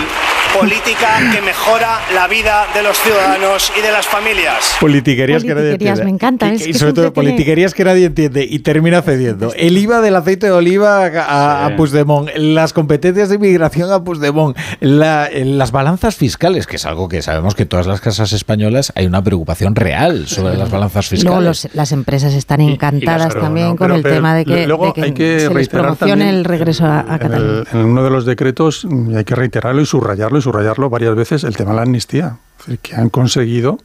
[0.57, 4.75] política que mejora la vida de los ciudadanos y de las familias.
[4.79, 6.03] Politiquerías, que nadie entiende.
[6.03, 6.53] me encanta.
[6.53, 9.53] Y, sobre todo politiquerías que nadie entiende y termina cediendo.
[9.55, 14.57] El IVA del aceite de oliva a, a Puigdemont, las competencias de inmigración a Puigdemont,
[14.81, 19.05] las balanzas fiscales, que es algo que sabemos que en todas las casas españolas hay
[19.05, 21.63] una preocupación real sobre las balanzas fiscales.
[21.63, 24.67] Luego las empresas están encantadas también con el tema de que,
[25.01, 27.63] hay que se les promocione el regreso a, Cataluña.
[27.71, 31.55] En, uno de los decretos hay que reiterarlo y subrayarlo y subrayarlo varias veces el
[31.55, 32.37] tema de la amnistía,
[32.81, 33.77] que han conseguido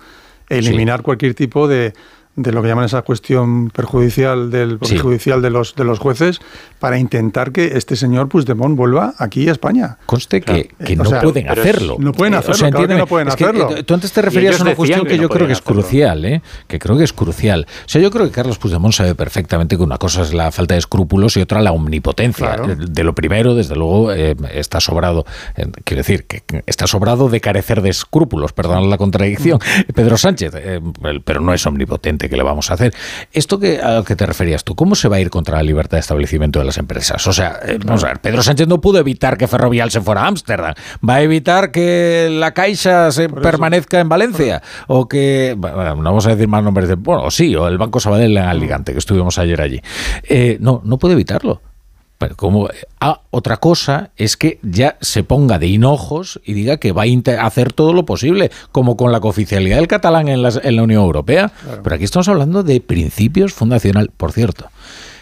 [0.49, 1.93] eliminar cualquier tipo de
[2.35, 6.41] de lo que llaman esa cuestión perjudicial del perjudicial de los de los jueces
[6.79, 9.99] para intentar que este señor Puigdemont vuelva aquí a España.
[10.07, 11.97] Conste que, no pueden hacerlo.
[11.99, 13.85] No pueden hacerlo, o no pueden hacerlo.
[13.85, 16.43] tú antes te referías a una cuestión que, yo creo que es crucial, ¿eh?
[16.67, 17.67] que creo que es crucial.
[17.85, 20.75] O sea, yo creo que Carlos Puigdemont sabe perfectamente que una cosa es la falta
[20.75, 22.57] de escrúpulos y otra la omnipotencia.
[22.57, 27.41] De lo primero, desde luego, eh, está sobrado, eh, quiero decir, que está sobrado de
[27.41, 29.93] carecer de escrúpulos, perdón la contradicción, mm.
[29.95, 30.53] Pedro Sánchez,
[31.25, 32.95] pero no es omnipotente que le vamos a hacer.
[33.33, 35.63] Esto que, a lo que te referías tú, ¿cómo se va a ir contra la
[35.63, 37.27] libertad de establecimiento de las empresas?
[37.27, 40.23] O sea, eh, vamos a ver, Pedro Sánchez no pudo evitar que Ferrovial se fuera
[40.23, 40.75] a Ámsterdam,
[41.09, 46.27] va a evitar que la Caixa se permanezca en Valencia, o que, bueno, no vamos
[46.27, 49.39] a decir más nombres de, bueno, sí, o el Banco Sabadell en Alicante, que estuvimos
[49.39, 49.81] ayer allí.
[50.25, 51.61] Eh, no, no puede evitarlo
[52.31, 52.69] como
[53.01, 57.47] ah, otra cosa es que ya se ponga de hinojos y diga que va a
[57.47, 61.53] hacer todo lo posible, como con la cooficialidad del catalán en, en la Unión Europea.
[61.83, 64.11] Pero aquí estamos hablando de principios fundacional.
[64.17, 64.69] Por cierto,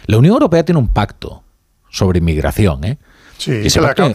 [0.05, 1.43] la Unión Europea tiene un pacto
[1.89, 2.97] sobre inmigración, ¿eh?
[3.41, 3.63] Sí,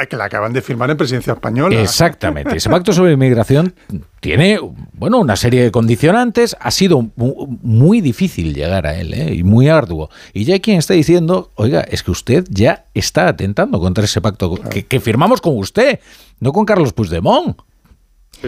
[0.08, 1.82] que, la, acaban de firmar en presidencia española.
[1.82, 2.56] Exactamente.
[2.56, 3.74] Ese pacto sobre inmigración
[4.20, 4.60] tiene
[4.92, 6.56] bueno, una serie de condicionantes.
[6.60, 9.34] Ha sido muy difícil llegar a él ¿eh?
[9.34, 10.10] y muy arduo.
[10.32, 14.20] Y ya hay quien está diciendo, oiga, es que usted ya está atentando contra ese
[14.20, 15.98] pacto que, firmamos con usted,
[16.38, 17.58] no con Carlos Puigdemont.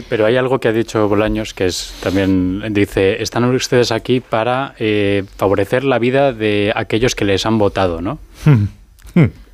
[0.09, 4.75] Pero hay algo que ha dicho Bolaños que es también dice están ustedes aquí para
[4.79, 8.21] eh, favorecer la vida de aquellos que les han votado, ¿no?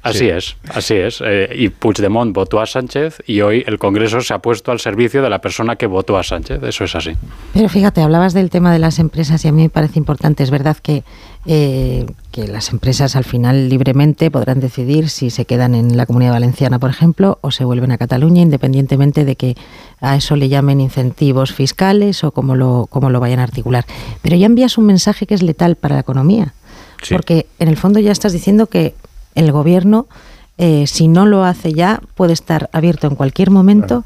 [0.04, 1.22] Así es, así es.
[1.24, 5.22] Eh, y Puigdemont votó a Sánchez y hoy el Congreso se ha puesto al servicio
[5.22, 6.62] de la persona que votó a Sánchez.
[6.62, 7.12] Eso es así.
[7.54, 10.42] Pero fíjate, hablabas del tema de las empresas y a mí me parece importante.
[10.42, 11.04] Es verdad que,
[11.46, 16.32] eh, que las empresas al final libremente podrán decidir si se quedan en la Comunidad
[16.32, 19.56] Valenciana, por ejemplo, o se vuelven a Cataluña, independientemente de que
[20.02, 23.86] a eso le llamen incentivos fiscales o cómo lo, cómo lo vayan a articular.
[24.20, 26.52] Pero ya envías un mensaje que es letal para la economía.
[27.10, 28.94] Porque en el fondo ya estás diciendo que
[29.34, 30.06] el gobierno,
[30.58, 34.04] eh, si no lo hace ya, puede estar abierto en cualquier momento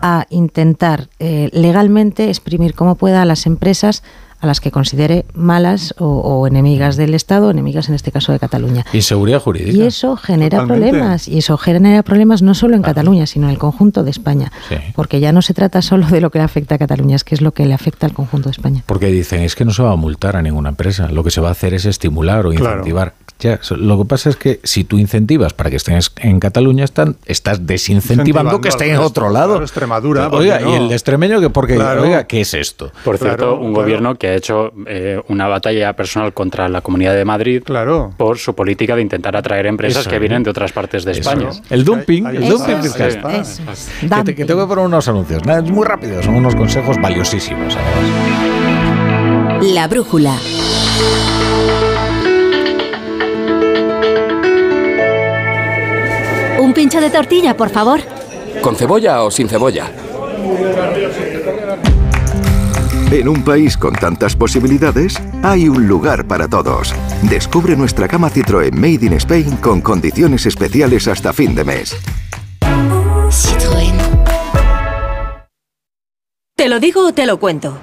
[0.00, 4.02] a intentar eh, legalmente exprimir como pueda a las empresas
[4.42, 8.84] a las que considere malas o, enemigas del Estado, enemigas en este caso de Cataluña.
[8.92, 9.70] Inseguridad jurídica.
[9.70, 13.58] Y eso genera problemas, y eso genera problemas no solo en Cataluña, sino en el
[13.58, 14.50] conjunto de España,
[14.96, 17.36] porque ya no se trata solo de lo que le afecta a Cataluña, es que
[17.36, 18.82] es lo que le afecta al conjunto de España.
[18.84, 21.40] Porque dicen, es que no se va a multar a ninguna empresa, lo que se
[21.40, 23.14] va a hacer es estimular o incentivar.
[23.38, 27.16] Ya, lo que pasa es que si tú incentivas para que estén en Cataluña, están,
[27.26, 29.60] estás desincentivando que estén en otro lado.
[29.60, 30.28] Extremadura.
[30.28, 32.92] Oiga, y el extremeño, que porque, oiga, ¿qué es esto?
[33.04, 37.24] Por cierto, un gobierno que ha hecho eh, una batalla personal contra la Comunidad de
[37.24, 38.12] Madrid claro.
[38.16, 41.50] por su política de intentar atraer empresas que vienen de otras partes de España.
[41.70, 43.44] El dumping, el dumping fiscal.
[44.24, 45.44] Que, que, tengo que poner unos anuncios.
[45.44, 47.76] Nada, es muy rápido, son unos consejos valiosísimos.
[49.62, 50.36] La brújula.
[56.72, 58.00] Un pincho de tortilla, por favor.
[58.62, 59.92] ¿Con cebolla o sin cebolla?
[63.10, 66.94] En un país con tantas posibilidades, hay un lugar para todos.
[67.24, 71.94] Descubre nuestra cama Citroën Made in Spain con condiciones especiales hasta fin de mes.
[72.62, 73.92] Citroën.
[76.56, 77.82] ¿Te lo digo o te lo cuento?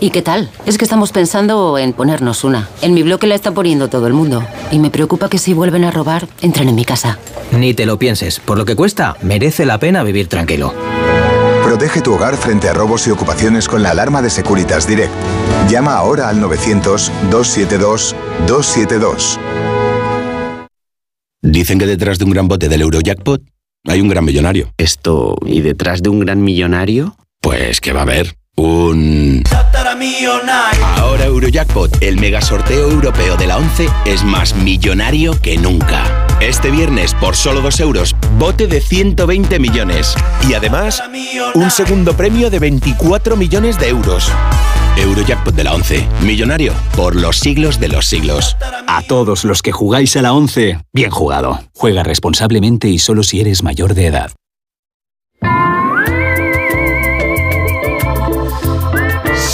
[0.00, 0.48] ¿Y qué tal?
[0.64, 2.68] Es que estamos pensando en ponernos una.
[2.82, 4.44] En mi bloque la está poniendo todo el mundo.
[4.70, 7.18] Y me preocupa que si vuelven a robar, entren en mi casa.
[7.50, 8.38] Ni te lo pienses.
[8.38, 10.72] Por lo que cuesta, merece la pena vivir tranquilo.
[11.64, 15.12] Protege tu hogar frente a robos y ocupaciones con la alarma de Securitas Direct.
[15.68, 19.38] Llama ahora al 900-272-272.
[21.42, 23.42] Dicen que detrás de un gran bote del Eurojackpot
[23.86, 24.72] hay un gran millonario.
[24.76, 27.16] Esto, ¿y detrás de un gran millonario?
[27.40, 29.42] Pues que va a haber un...
[30.96, 36.26] Ahora Eurojackpot, el mega sorteo europeo de la 11, es más millonario que nunca.
[36.40, 40.14] Este viernes, por solo 2 euros, bote de 120 millones.
[40.48, 41.02] Y además,
[41.54, 44.30] un segundo premio de 24 millones de euros.
[44.96, 46.06] Eurojackpot de la 11.
[46.22, 48.56] Millonario por los siglos de los siglos.
[48.86, 51.60] A todos los que jugáis a la 11, bien jugado.
[51.74, 54.32] Juega responsablemente y solo si eres mayor de edad.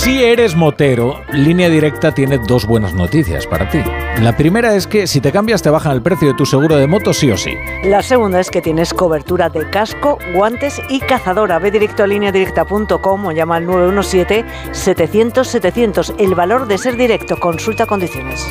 [0.04, 3.78] Si eres motero, Línea Directa tiene dos buenas noticias para ti.
[4.20, 6.86] La primera es que si te cambias te bajan el precio de tu seguro de
[6.86, 7.54] moto sí o sí.
[7.84, 11.58] La segunda es que tienes cobertura de casco, guantes y cazadora.
[11.58, 16.16] Ve directo a lineadirecta.com o llama al 917-700-700.
[16.18, 17.40] El valor de ser directo.
[17.40, 18.46] Consulta condiciones.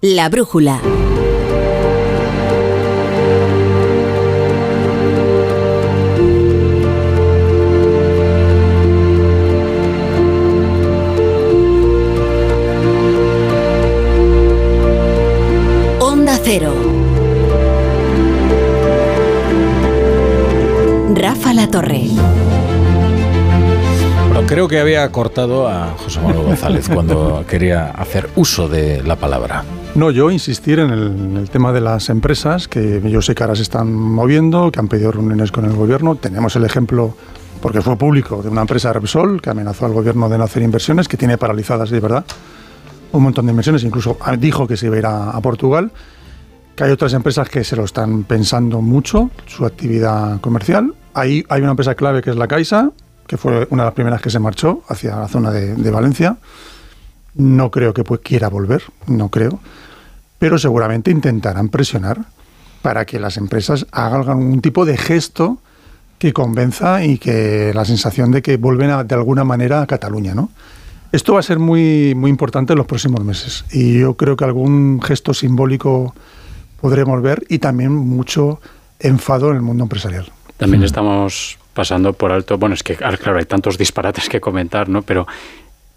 [0.00, 0.80] La brújula.
[16.52, 16.74] Cero.
[21.14, 22.08] Rafa La Torre.
[24.32, 29.14] Bueno, creo que había cortado a José Manuel González cuando quería hacer uso de la
[29.14, 29.62] palabra.
[29.94, 33.44] No, yo insistir en el, en el, tema de las empresas, que yo sé que
[33.44, 36.16] ahora se están moviendo, que han pedido reuniones con el gobierno.
[36.16, 37.14] Tenemos el ejemplo,
[37.62, 41.06] porque fue público, de una empresa Repsol que amenazó al gobierno de no hacer inversiones,
[41.06, 42.24] que tiene paralizadas de verdad
[43.12, 45.90] un montón de inversiones, incluso dijo que se iba a ir a, a Portugal.
[46.80, 50.94] Que hay otras empresas que se lo están pensando mucho, su actividad comercial.
[51.12, 52.90] Ahí hay una empresa clave que es la Caixa,
[53.26, 56.38] que fue una de las primeras que se marchó hacia la zona de, de Valencia.
[57.34, 59.60] No creo que pues, quiera volver, no creo.
[60.38, 62.20] Pero seguramente intentarán presionar
[62.80, 65.58] para que las empresas hagan algún tipo de gesto
[66.18, 70.34] que convenza y que la sensación de que vuelven a, de alguna manera a Cataluña,
[70.34, 70.48] ¿no?
[71.12, 74.44] Esto va a ser muy, muy importante en los próximos meses y yo creo que
[74.44, 76.14] algún gesto simbólico
[76.80, 78.60] podremos ver y también mucho
[78.98, 80.30] enfado en el mundo empresarial.
[80.56, 85.02] También estamos pasando por alto, bueno, es que claro, hay tantos disparates que comentar, ¿no?
[85.02, 85.26] Pero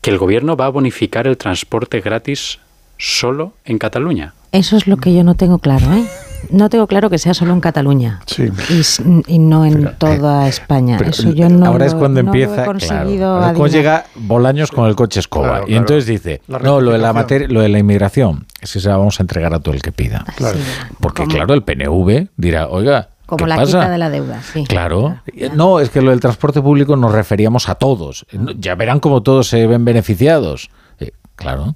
[0.01, 2.59] que el gobierno va a bonificar el transporte gratis
[2.97, 4.33] solo en Cataluña.
[4.51, 6.05] Eso es lo que yo no tengo claro, ¿eh?
[6.49, 8.49] No tengo claro que sea solo en Cataluña sí.
[8.69, 10.97] y, y, no en pero, toda eh, España.
[10.97, 13.67] Eso yo no Ahora lo, es cuando no empieza, claro.
[13.67, 15.79] Llega Bolaños con el coche escoba Claro, y claro.
[15.79, 18.89] entonces dice, La no, lo de la materia, lo de la inmigración, es que se
[18.89, 20.25] la vamos a entregar a todo el que pida.
[20.35, 20.57] Claro.
[20.99, 23.79] Porque claro, el PNV dirá, oiga, Como ¿qué la pasa?
[23.79, 24.65] quita de la deuda, sí.
[24.65, 25.19] Claro.
[25.55, 28.25] No, es que lo del transporte público nos referíamos a todos.
[28.31, 30.69] No, Ya verán cómo todos se ven beneficiados.
[30.99, 31.75] Eh, claro.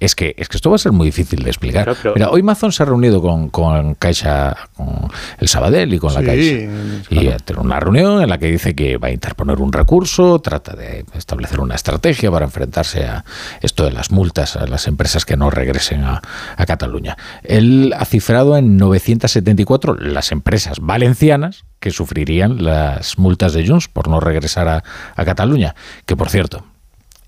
[0.00, 1.84] Es que, es que esto va a ser muy difícil de explicar.
[1.84, 5.08] Claro, pero- Mira, hoy Mazón se ha reunido con, con Caixa, con
[5.38, 7.14] el Sabadell y con la Sí, Caixa.
[7.14, 10.38] Y ha tenido una reunión en la que dice que va a interponer un recurso,
[10.40, 13.24] trata de establecer una estrategia para enfrentarse a
[13.60, 16.22] esto de las multas a las empresas que no regresen a,
[16.56, 17.16] a Cataluña.
[17.42, 24.08] Él ha cifrado en 974 las empresas valencianas que sufrirían las multas de Junts por
[24.08, 24.84] no regresar a,
[25.16, 25.74] a Cataluña.
[26.06, 26.64] Que por cierto,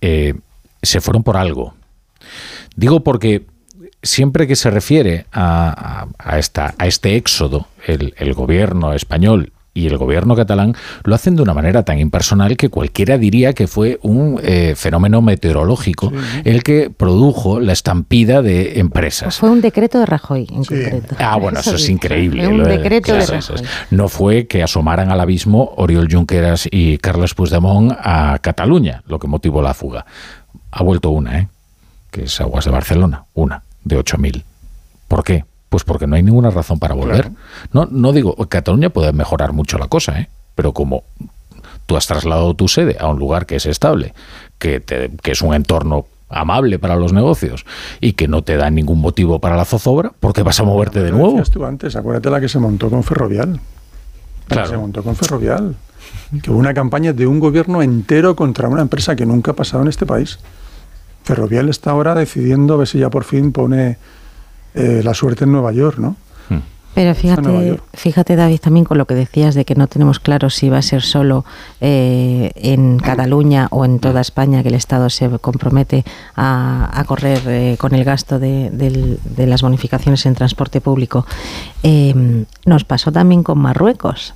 [0.00, 0.34] eh,
[0.82, 1.74] se fueron por algo.
[2.76, 3.46] Digo porque
[4.02, 9.52] siempre que se refiere a, a- a esta, a este éxodo, el, el gobierno español
[9.72, 13.68] y el gobierno catalán lo hacen de una manera tan impersonal que cualquiera diría que
[13.68, 16.12] fue un eh, fenómeno meteorológico
[16.44, 19.38] el que produjo la estampida de empresas.
[19.38, 21.14] Fue un decreto de Rajoy, en concreto.
[21.20, 21.92] Ah, bueno, eso es dice.
[21.92, 22.42] increíble.
[22.44, 23.56] Fue un lo decreto de claro, Rajoy.
[23.56, 23.62] es.
[23.92, 29.28] No fue que asomaran al abismo Oriol Junqueras y Carles Puigdemont a Cataluña, lo que
[29.28, 30.04] motivó la fuga.
[30.72, 31.48] Ha vuelto una, ¿eh?
[32.10, 34.42] Que es Aguas de Barcelona, una de 8.000.
[35.08, 35.44] ¿Por qué?
[35.68, 37.30] Pues porque no hay ninguna razón para volver.
[37.72, 40.28] No, no digo, Cataluña puede mejorar mucho la cosa, ¿eh?
[40.54, 41.04] pero como
[41.86, 44.12] tú has trasladado tu sede a un lugar que es estable,
[44.58, 47.64] que, te- que es un entorno amable para los negocios
[48.00, 51.02] y que no te da ningún motivo para la zozobra, ¿por qué vas a moverte
[51.02, 51.40] de nuevo?
[51.52, 53.52] tú antes, acuérdate la que se montó con Ferrovial.
[53.52, 54.68] La que Claro.
[54.68, 55.76] Se montó con Ferrovial.
[56.42, 59.82] Que hubo una campaña de un gobierno entero contra una empresa que nunca ha pasado
[59.82, 60.38] en este país.
[61.24, 63.98] Ferrovial está ahora decidiendo a ver si ya por fin pone
[64.74, 66.16] eh, la suerte en Nueva York, ¿no?
[66.94, 70.50] Pero Nueva fíjate, fíjate David, también con lo que decías de que no tenemos claro
[70.50, 71.44] si va a ser solo
[71.80, 76.04] eh, en Cataluña o en toda España que el Estado se compromete
[76.34, 81.26] a, a correr eh, con el gasto de, las bonificaciones en transporte público.
[81.84, 84.34] Eh, nos pasó también con Marruecos,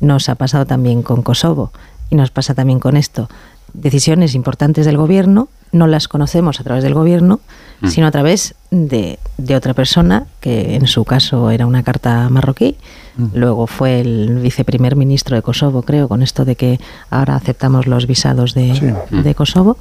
[0.00, 1.72] nos ha pasado también con Kosovo
[2.10, 3.30] y nos pasa también con esto.
[3.72, 7.40] Decisiones importantes del gobierno no las conocemos a través del gobierno,
[7.82, 7.88] Mm.
[7.88, 12.76] sino a través de, de otra persona, que en su caso era una carta marroquí.
[13.18, 13.26] Mm.
[13.34, 18.06] Luego fue el viceprimer ministro de Kosovo, creo, con esto de que ahora aceptamos los
[18.06, 19.20] visados de, Mm.
[19.22, 19.76] de Kosovo.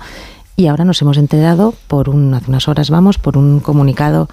[0.57, 4.27] Y ahora nos hemos enterado, por un, hace unas horas vamos, por un comunicado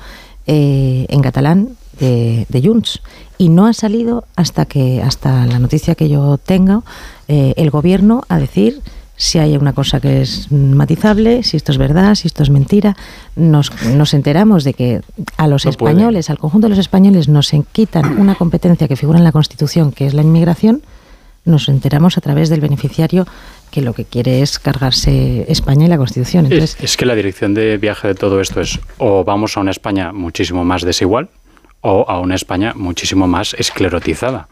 [0.48, 1.68] eh, en catalán
[2.00, 3.00] de, de Junts.
[3.38, 6.82] Y no ha salido hasta que hasta la noticia que yo tengo,
[7.28, 8.80] eh, el gobierno a decir
[9.22, 12.96] si hay una cosa que es matizable, si esto es verdad, si esto es mentira.
[13.36, 15.00] Nos, nos enteramos de que
[15.36, 15.92] a los No puede.
[15.92, 19.92] españoles, al conjunto de los españoles, nos quitan una competencia que figura en la Constitución,
[19.92, 20.82] que es la inmigración.
[21.44, 23.24] Nos enteramos a través del beneficiario
[23.70, 26.46] que lo que quiere es cargarse España y la Constitución.
[26.46, 29.60] Entonces, Es, es que la dirección de viaje de todo esto es o vamos a
[29.60, 31.30] una España muchísimo más desigual
[31.80, 34.48] o a una España muchísimo más esclerotizada.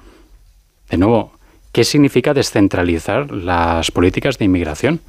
[0.88, 1.32] De nuevo,
[1.72, 5.00] ¿qué significa descentralizar las políticas de inmigración?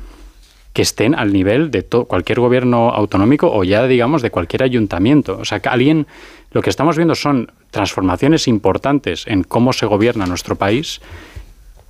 [0.74, 5.38] Que estén al nivel de cualquier gobierno autonómico o ya, digamos, de cualquier ayuntamiento.
[5.40, 6.08] O sea, que alguien,
[6.52, 11.02] lo que estamos viendo son transformaciones importantes en cómo se gobierna nuestro país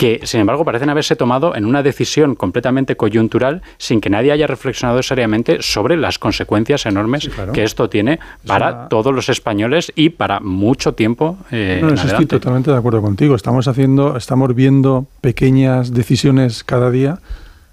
[0.01, 4.47] que, sin embargo, parecen haberse tomado en una decisión completamente coyuntural sin que nadie haya
[4.47, 10.39] reflexionado seriamente sobre las consecuencias enormes que esto tiene para todos los españoles y para
[10.39, 13.35] mucho tiempo eh, No, en eso estoy totalmente de acuerdo contigo.
[13.35, 17.19] Estamos haciendo, estamos viendo pequeñas decisiones cada día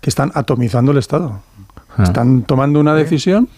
[0.02, 1.40] que están atomizando el Estado.
[1.96, 2.02] Ah.
[2.02, 3.48] Están tomando una decisión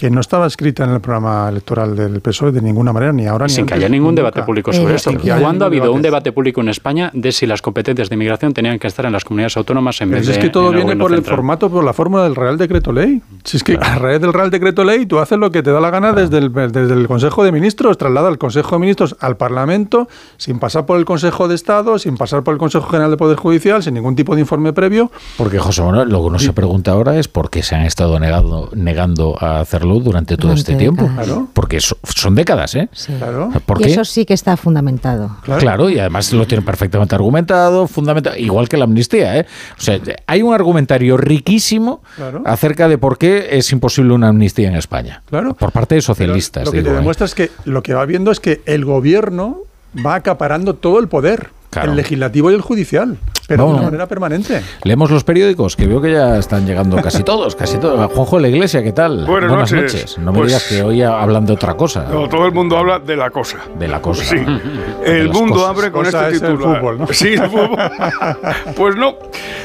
[0.00, 3.44] que no estaba escrita en el programa electoral del PSOE de ninguna manera, ni ahora
[3.46, 4.46] ni Sin que haya ningún ni debate nunca.
[4.46, 5.12] público sobre Eh, esto.
[5.42, 6.32] ¿Cuándo ha habido un debate.
[6.32, 9.58] público en España de si las competencias de inmigración tenían que estar en las comunidades
[9.58, 11.92] autónomas en Pero vez si de es que todo viene por el formato, por la
[11.92, 13.20] fórmula del Real Decreto Ley.
[13.44, 15.80] Si es que a raíz del Real Decreto Ley tú haces lo que te da
[15.80, 19.36] la gana desde el, desde el Consejo de Ministros, traslada al Consejo de Ministros al
[19.36, 23.18] Parlamento, sin pasar por el Consejo de Estado, sin pasar por el Consejo General de
[23.18, 25.10] Poder Judicial, sin ningún tipo de informe previo.
[25.36, 28.18] Porque, José Manuel, lo que uno se pregunta ahora es por qué se han estado
[28.18, 31.08] negando, negando a hacerlo durante todo Durante este tiempo.
[31.14, 31.48] Claro.
[31.52, 32.88] Porque so- son décadas, ¿eh?
[33.18, 33.50] Claro.
[33.66, 33.90] ¿Por y qué?
[33.92, 35.36] eso sí que está fundamentado.
[35.42, 35.90] Claro.
[35.90, 39.46] y además lo tienen perfectamente argumentado, fundamentado, igual que la amnistía, ¿eh?
[39.78, 42.42] O sea, hay un argumentario riquísimo Claro.
[42.46, 45.22] acerca de por qué es imposible una amnistía en España.
[45.28, 45.54] Claro.
[45.54, 46.98] Por parte de socialistas, Lo que digo, te ¿eh?
[46.98, 49.58] demuestra es que lo que va viendo es que el gobierno
[50.04, 51.90] va acaparando todo el poder, Claro.
[51.92, 53.16] el legislativo y el judicial,
[53.50, 53.74] pero Vamos.
[53.74, 54.62] de una manera permanente.
[54.84, 58.12] Leemos los periódicos, que veo que ya están llegando casi todos, casi todos.
[58.12, 59.26] Juanjo de la Iglesia, ¿qué tal?
[59.26, 60.18] Buenas noches.
[60.18, 62.06] No me Pues- digas que hoy hablan de otra cosa.
[62.08, 63.58] No, todo el mundo habla de la cosa.
[63.76, 64.22] De la cosa.
[64.24, 64.36] Sí.
[65.04, 65.70] El mundo cosas.
[65.70, 66.78] abre con Cosa este es el titular.
[66.78, 67.06] fútbol, ¿no?
[67.08, 67.76] Sí, el fútbol.
[68.76, 69.14] pues no.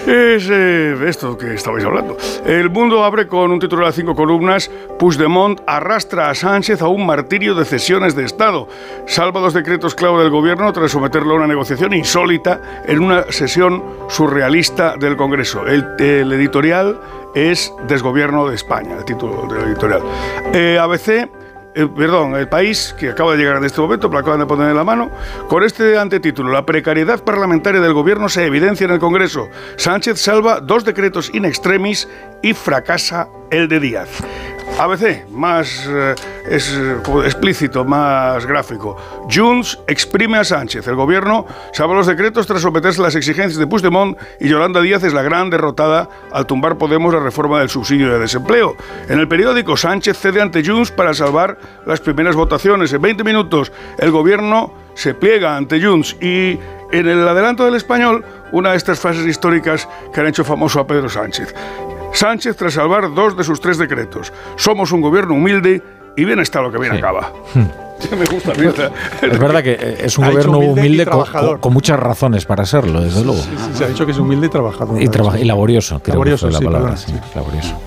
[0.08, 2.18] Es eh, esto que estabais hablando.
[2.46, 4.72] El mundo abre con un titular de cinco columnas.
[4.98, 8.68] Puigdemont arrastra a Sánchez a un martirio de cesiones de Estado.
[9.08, 13.75] Salva dos decretos clave del gobierno tras someterlo a una negociación insólita en una sesión
[14.10, 15.66] surrealista del Congreso.
[15.68, 15.84] El,
[16.32, 17.00] editorial
[17.34, 20.02] es Desgobierno de España, el título del editorial.
[20.54, 21.30] Eh, ABC
[21.78, 24.70] eh, perdón, el país que acaba de llegar en este momento, pero acaban de poner
[24.70, 25.12] en la mano,
[25.50, 29.50] con este antetítulo, la precariedad parlamentaria del gobierno se evidencia en el Congreso.
[29.76, 32.08] Sánchez salva dos decretos in extremis
[32.42, 34.10] y fracasa el de Díaz.
[34.78, 36.16] ABC, más eh,
[36.50, 36.78] es,
[37.24, 38.98] explícito, más gráfico.
[39.34, 40.86] Junts exprime a Sánchez.
[40.88, 45.04] El gobierno salva los decretos tras someterse a las exigencias de Puigdemont y Yolanda Díaz
[45.04, 48.76] es la gran derrotada al tumbar Podemos la reforma del subsidio de desempleo.
[49.08, 52.92] En el periódico, Sánchez cede ante Junts para salvar las primeras votaciones.
[52.92, 56.60] En 20 minutos, el gobierno se pliega ante Junts y
[56.92, 60.88] en el adelanto del español, una de estas frases históricas que han hecho famoso a
[60.88, 61.54] Pedro Sánchez.
[62.16, 64.32] Sánchez tras salvar dos de sus tres decretos.
[64.56, 65.82] Somos un gobierno humilde
[66.16, 67.32] y bien está lo que bien acaba.
[68.12, 68.92] Me gusta, me gusta.
[69.22, 71.50] Es verdad que eh, es un Ha gobierno humilde humilde, con, trabajador.
[71.52, 73.42] con- con muchas razones para serlo, desde luego.
[73.42, 75.02] Sí, se ha dicho que es humilde y trabajador.
[75.02, 76.96] Y, traba- y laborioso, creo Laborioso, que fue sí, la palabra.
[76.96, 77.82] perdón, sí, laborioso.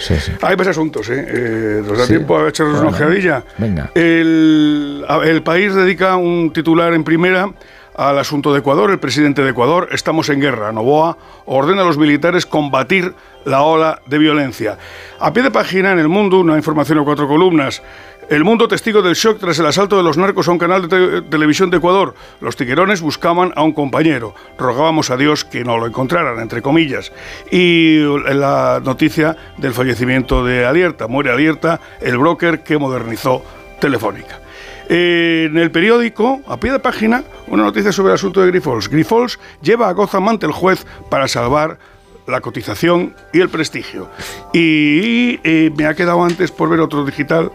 [0.00, 0.32] Sí, sí.
[0.40, 1.26] Hay más asuntos, ¿eh?
[1.28, 2.14] Eh, ¿Nos da Sí.
[2.14, 3.44] tiempo a echarnos una Bueno, ojeadilla?
[3.58, 3.90] venga.
[3.94, 7.50] El, el país dedica un titular en primera
[7.98, 8.90] al asunto de Ecuador.
[8.90, 10.72] El presidente de Ecuador, estamos en guerra.
[10.72, 13.12] Novoa ordena a los militares combatir
[13.44, 14.78] la ola de violencia.
[15.18, 17.82] A pie de página en el mundo, una información a cuatro columnas.
[18.30, 20.88] El mundo testigo del shock tras el asalto de los narcos a un canal de
[20.88, 22.14] te- televisión de Ecuador.
[22.40, 24.34] Los tiguerones buscaban a un compañero.
[24.58, 27.10] Rogábamos a Dios que no lo encontraran, entre comillas.
[27.50, 28.00] Y
[28.34, 31.08] la noticia del fallecimiento de Alierta.
[31.08, 33.42] Muere Alierta, el broker que modernizó
[33.80, 34.40] Telefónica.
[34.88, 38.88] En el periódico, a pie de página, una noticia sobre el asunto de Grifols.
[38.88, 41.78] Grifols lleva a Gotham ante el juez para salvar
[42.26, 44.08] la cotización y el prestigio.
[44.52, 47.50] Y eh, me ha quedado antes por ver otro digital,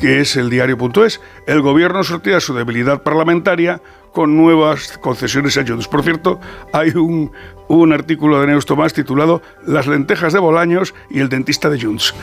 [0.00, 1.20] que es el diario.es.
[1.46, 3.80] El gobierno sortea su debilidad parlamentaria
[4.14, 5.88] con nuevas concesiones a Junts.
[5.88, 6.40] Por cierto,
[6.72, 7.32] hay un,
[7.66, 12.14] un artículo de Neus Tomás titulado Las lentejas de Bolaños y el dentista de Junts.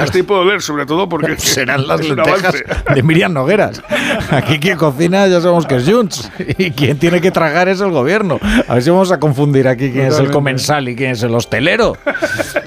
[0.00, 2.54] Hasta ahí puedo leer, sobre todo porque serán las lentejas
[2.94, 3.82] de Miriam Nogueras.
[4.30, 7.90] Aquí quien cocina ya sabemos que es Junts y quien tiene que tragar es el
[7.90, 8.38] gobierno.
[8.68, 10.32] A ver si vamos a confundir aquí quién es el Totalmente.
[10.32, 11.96] comensal y quién es el hostelero.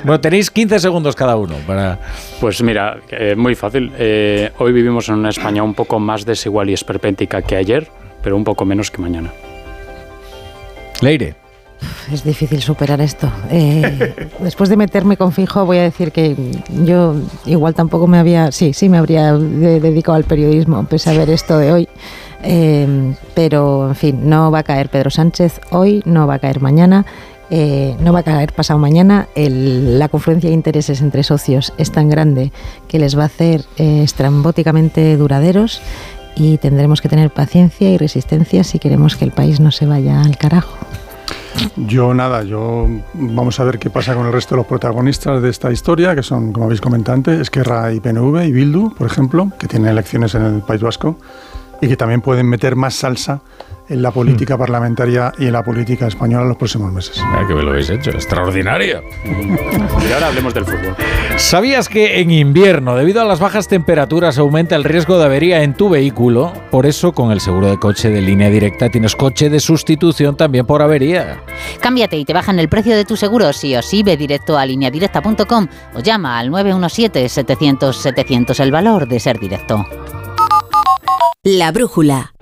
[0.04, 2.00] Bueno, tenéis 15 segundos cada uno para...
[2.42, 3.94] Pues mira, eh, muy fácil.
[3.98, 7.90] Eh, hoy vivimos en una España un poco más desigual y esperpéntica que ayer,
[8.28, 9.32] pero un poco menos que mañana.
[11.00, 11.36] Leire.
[12.12, 13.32] Es difícil superar esto.
[13.50, 16.36] Eh, después de meterme con fijo, voy a decir que
[16.84, 17.16] yo
[17.46, 21.30] igual tampoco me había, sí, sí me habría de- dedicado al periodismo, pese a ver
[21.30, 21.88] esto de hoy.
[22.44, 26.60] Eh, pero, en fin, no va a caer Pedro Sánchez hoy, no va a caer
[26.60, 27.06] mañana.
[27.50, 29.30] eh, no va a caer pasado mañana.
[29.34, 32.52] El- la confluencia de intereses entre socios es tan grande
[32.90, 35.80] que les va a hacer eh, estrambóticamente duraderos
[36.38, 40.22] y tendremos que tener paciencia y resistencia si queremos que el país no se vaya
[40.22, 40.78] al carajo.
[41.76, 45.50] Yo nada, yo vamos a ver qué pasa con el resto de los protagonistas de
[45.50, 49.68] esta historia, que son, como habéis comentado Esquerra y PNV y Bildu, por ejemplo, que
[49.68, 51.18] tienen elecciones en el País Vasco
[51.82, 53.42] y que también pueden meter más salsa
[53.90, 57.22] en la política parlamentaria y en la política española en los próximos meses.
[57.24, 59.02] Ah, que me lo habéis hecho, extraordinario.
[60.08, 60.96] Y ahora hablemos del fútbol.
[61.38, 65.74] ¿Sabías que en invierno, debido a las bajas temperaturas, aumenta el riesgo de avería en
[65.74, 66.54] tu vehículo?
[66.72, 70.66] Por eso, con el seguro de coche de línea directa tienes coche de sustitución también
[70.66, 71.42] por avería.
[71.82, 74.04] Cámbiate y te bajan el precio de tu seguro sí o sí.
[74.04, 79.86] Ve directo a lineadirecta.com o llama al 917-700-700 el valor de ser directo.
[81.50, 82.34] La brújula.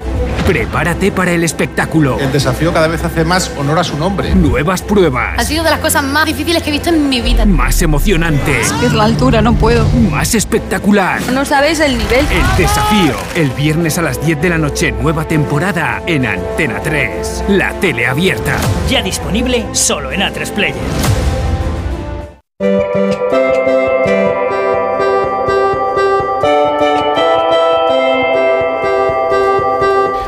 [0.47, 2.18] Prepárate para el espectáculo.
[2.20, 4.34] El desafío cada vez hace más honor a su nombre.
[4.34, 5.38] Nuevas pruebas.
[5.38, 7.45] Ha sido de las cosas más difíciles que he visto en mi vida.
[7.45, 8.62] Más emocionante.
[8.62, 9.86] Es la altura, no puedo.
[10.10, 11.22] Más espectacular.
[11.32, 12.26] No sabes el nivel.
[12.32, 13.14] El desafío.
[13.36, 17.43] El viernes a las 10 de la noche, nueva temporada en Antena 3.
[17.49, 18.58] La tele abierta.
[18.89, 20.76] Ya disponible solo en A3 Player.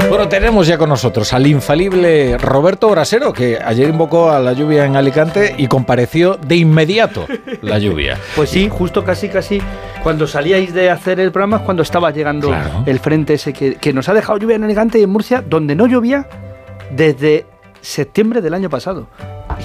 [0.09, 4.85] Bueno, tenemos ya con nosotros al infalible Roberto Brasero, que ayer invocó a la lluvia
[4.85, 7.27] en Alicante y compareció de inmediato
[7.61, 8.17] la lluvia.
[8.35, 9.61] Pues sí, justo casi casi
[10.03, 12.83] cuando salíais de hacer el programa es cuando estaba llegando Claro.
[12.85, 15.75] el frente ese que, que nos ha dejado lluvia en Alicante y en Murcia, donde
[15.75, 16.27] no llovía
[16.91, 17.45] desde
[17.81, 19.07] septiembre del año pasado.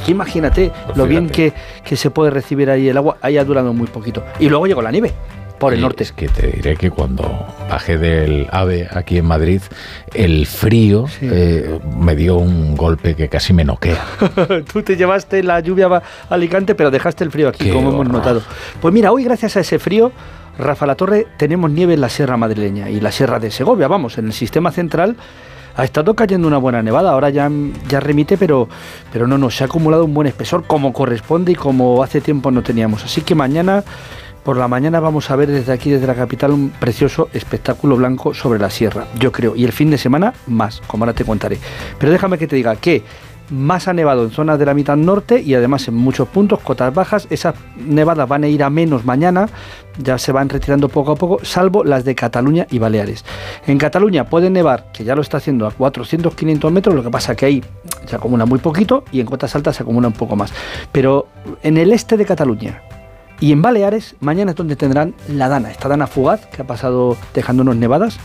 [0.04, 1.52] Que imagínate lo bien que,
[1.84, 4.24] que se puede recibir ahí el agua, ahí ha durado muy poquito.
[4.40, 5.12] Y luego llegó la nieve
[5.62, 6.02] por el Y norte.
[6.02, 7.22] Es que te diré que cuando
[7.70, 9.62] bajé del AVE aquí en Madrid,
[10.12, 14.04] el frío eh, me dio un golpe que casi me noquea.
[14.72, 18.08] Tú te llevaste la lluvia a Alicante, pero dejaste el frío aquí, Qué como hemos
[18.08, 18.42] notado.
[18.80, 20.10] Pues mira, hoy gracias a ese frío,
[20.58, 23.86] Rafa La Torre, tenemos nieve en la Sierra Madrileña y la Sierra de Segovia.
[23.86, 25.16] Vamos, en el sistema central
[25.76, 27.12] ha estado cayendo una buena nevada.
[27.12, 27.50] Ahora ya,
[27.88, 28.68] ya remite, pero,
[29.12, 32.50] pero no, no, se ha acumulado un buen espesor como corresponde y como hace tiempo
[32.50, 33.04] no teníamos.
[33.04, 33.84] Así que mañana,
[34.44, 38.34] por la mañana, vamos a ver desde aquí, desde la capital, un precioso espectáculo blanco
[38.34, 39.54] sobre la sierra, yo creo.
[39.54, 41.58] Y el fin de semana, más, como ahora te contaré.
[41.98, 43.02] Pero déjame que te diga que
[43.50, 46.92] más ha nevado en zonas de la mitad norte y además en muchos puntos, cotas
[46.92, 47.26] bajas.
[47.30, 49.48] Esas nevadas van a ir a menos mañana,
[49.98, 53.24] ya se van retirando poco a poco, salvo las de Cataluña y Baleares.
[53.66, 57.34] En Cataluña puede nevar, que ya lo está haciendo a 400-500 metros, lo que pasa
[57.36, 57.64] que ahí
[58.06, 60.52] se acumula muy poquito y en cotas altas se acumula un poco más.
[60.90, 61.28] Pero
[61.62, 62.82] en el este de Cataluña,
[63.42, 67.16] y en Baleares, mañana es donde tendrán la dana, esta dana fugaz que ha pasado
[67.34, 68.20] dejándonos nevadas,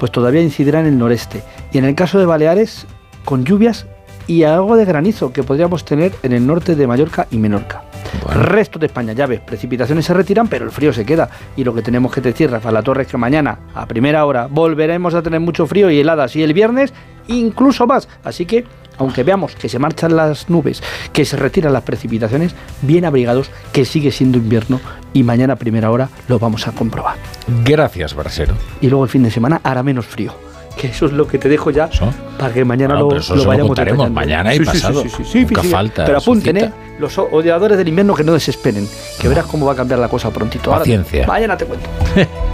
[0.00, 1.42] pues todavía incidirá en el noreste.
[1.70, 2.86] Y en el caso de Baleares,
[3.26, 3.84] con lluvias
[4.26, 7.84] y algo de granizo que podríamos tener en el norte de Mallorca y Menorca.
[8.32, 11.28] Resto de España, ya ves, precipitaciones se retiran, pero el frío se queda.
[11.56, 14.48] Y lo que tenemos que decir, Rafa La Torre, es que mañana, a primera hora,
[14.50, 16.36] volveremos a tener mucho frío y heladas.
[16.36, 16.94] Y el viernes,
[17.26, 18.08] incluso más.
[18.24, 18.64] Así que,
[18.98, 20.82] aunque veamos que se marchan las nubes,
[21.12, 24.80] que se retiran las precipitaciones, bien abrigados, que sigue siendo invierno.
[25.12, 27.16] Y mañana, a primera hora, lo vamos a comprobar.
[27.64, 28.54] Gracias, Brasero.
[28.80, 30.34] Y luego el fin de semana hará menos frío.
[30.76, 31.88] Que eso es lo que te dejo ya
[32.36, 33.78] para que mañana Bueno, lo, eso lo vayamos
[34.10, 35.02] mañana y Sí, sí, sí, pasado.
[35.04, 36.56] sí, sí, Nunca falta Pero apunten.
[36.56, 36.72] ¿eh?
[36.98, 38.88] Los odiadores del invierno que no desesperen.
[39.20, 40.70] Que verás cómo va a cambiar la cosa prontito.
[40.70, 41.28] Ahora- Paciencia.
[41.28, 41.88] mañana te cuento.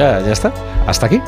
[0.00, 0.52] ya, ya está.
[0.86, 1.20] Hasta aquí.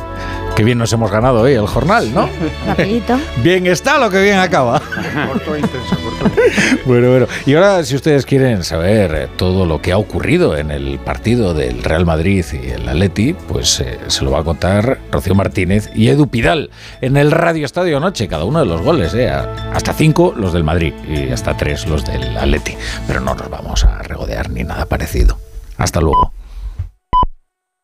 [0.56, 2.28] Qué bien nos hemos ganado hoy el jornal, ¿no?
[2.66, 3.18] Rapidito.
[3.42, 4.80] Bien está lo que bien acaba.
[4.80, 6.82] Corto intenso, corto intenso.
[6.86, 7.26] Bueno, bueno.
[7.46, 11.82] Y ahora, si ustedes quieren saber todo lo que ha ocurrido en el partido del
[11.82, 16.08] Real Madrid y el Atleti, pues eh, se lo va a contar Rocío Martínez y
[16.08, 16.70] Edu Pidal
[17.00, 20.64] en el Radio Estadio Noche, cada uno de los goles, eh, hasta cinco los del
[20.64, 22.74] Madrid y hasta tres los del Atleti.
[23.06, 25.38] Pero no nos vamos a regodear ni nada parecido.
[25.78, 26.32] Hasta luego.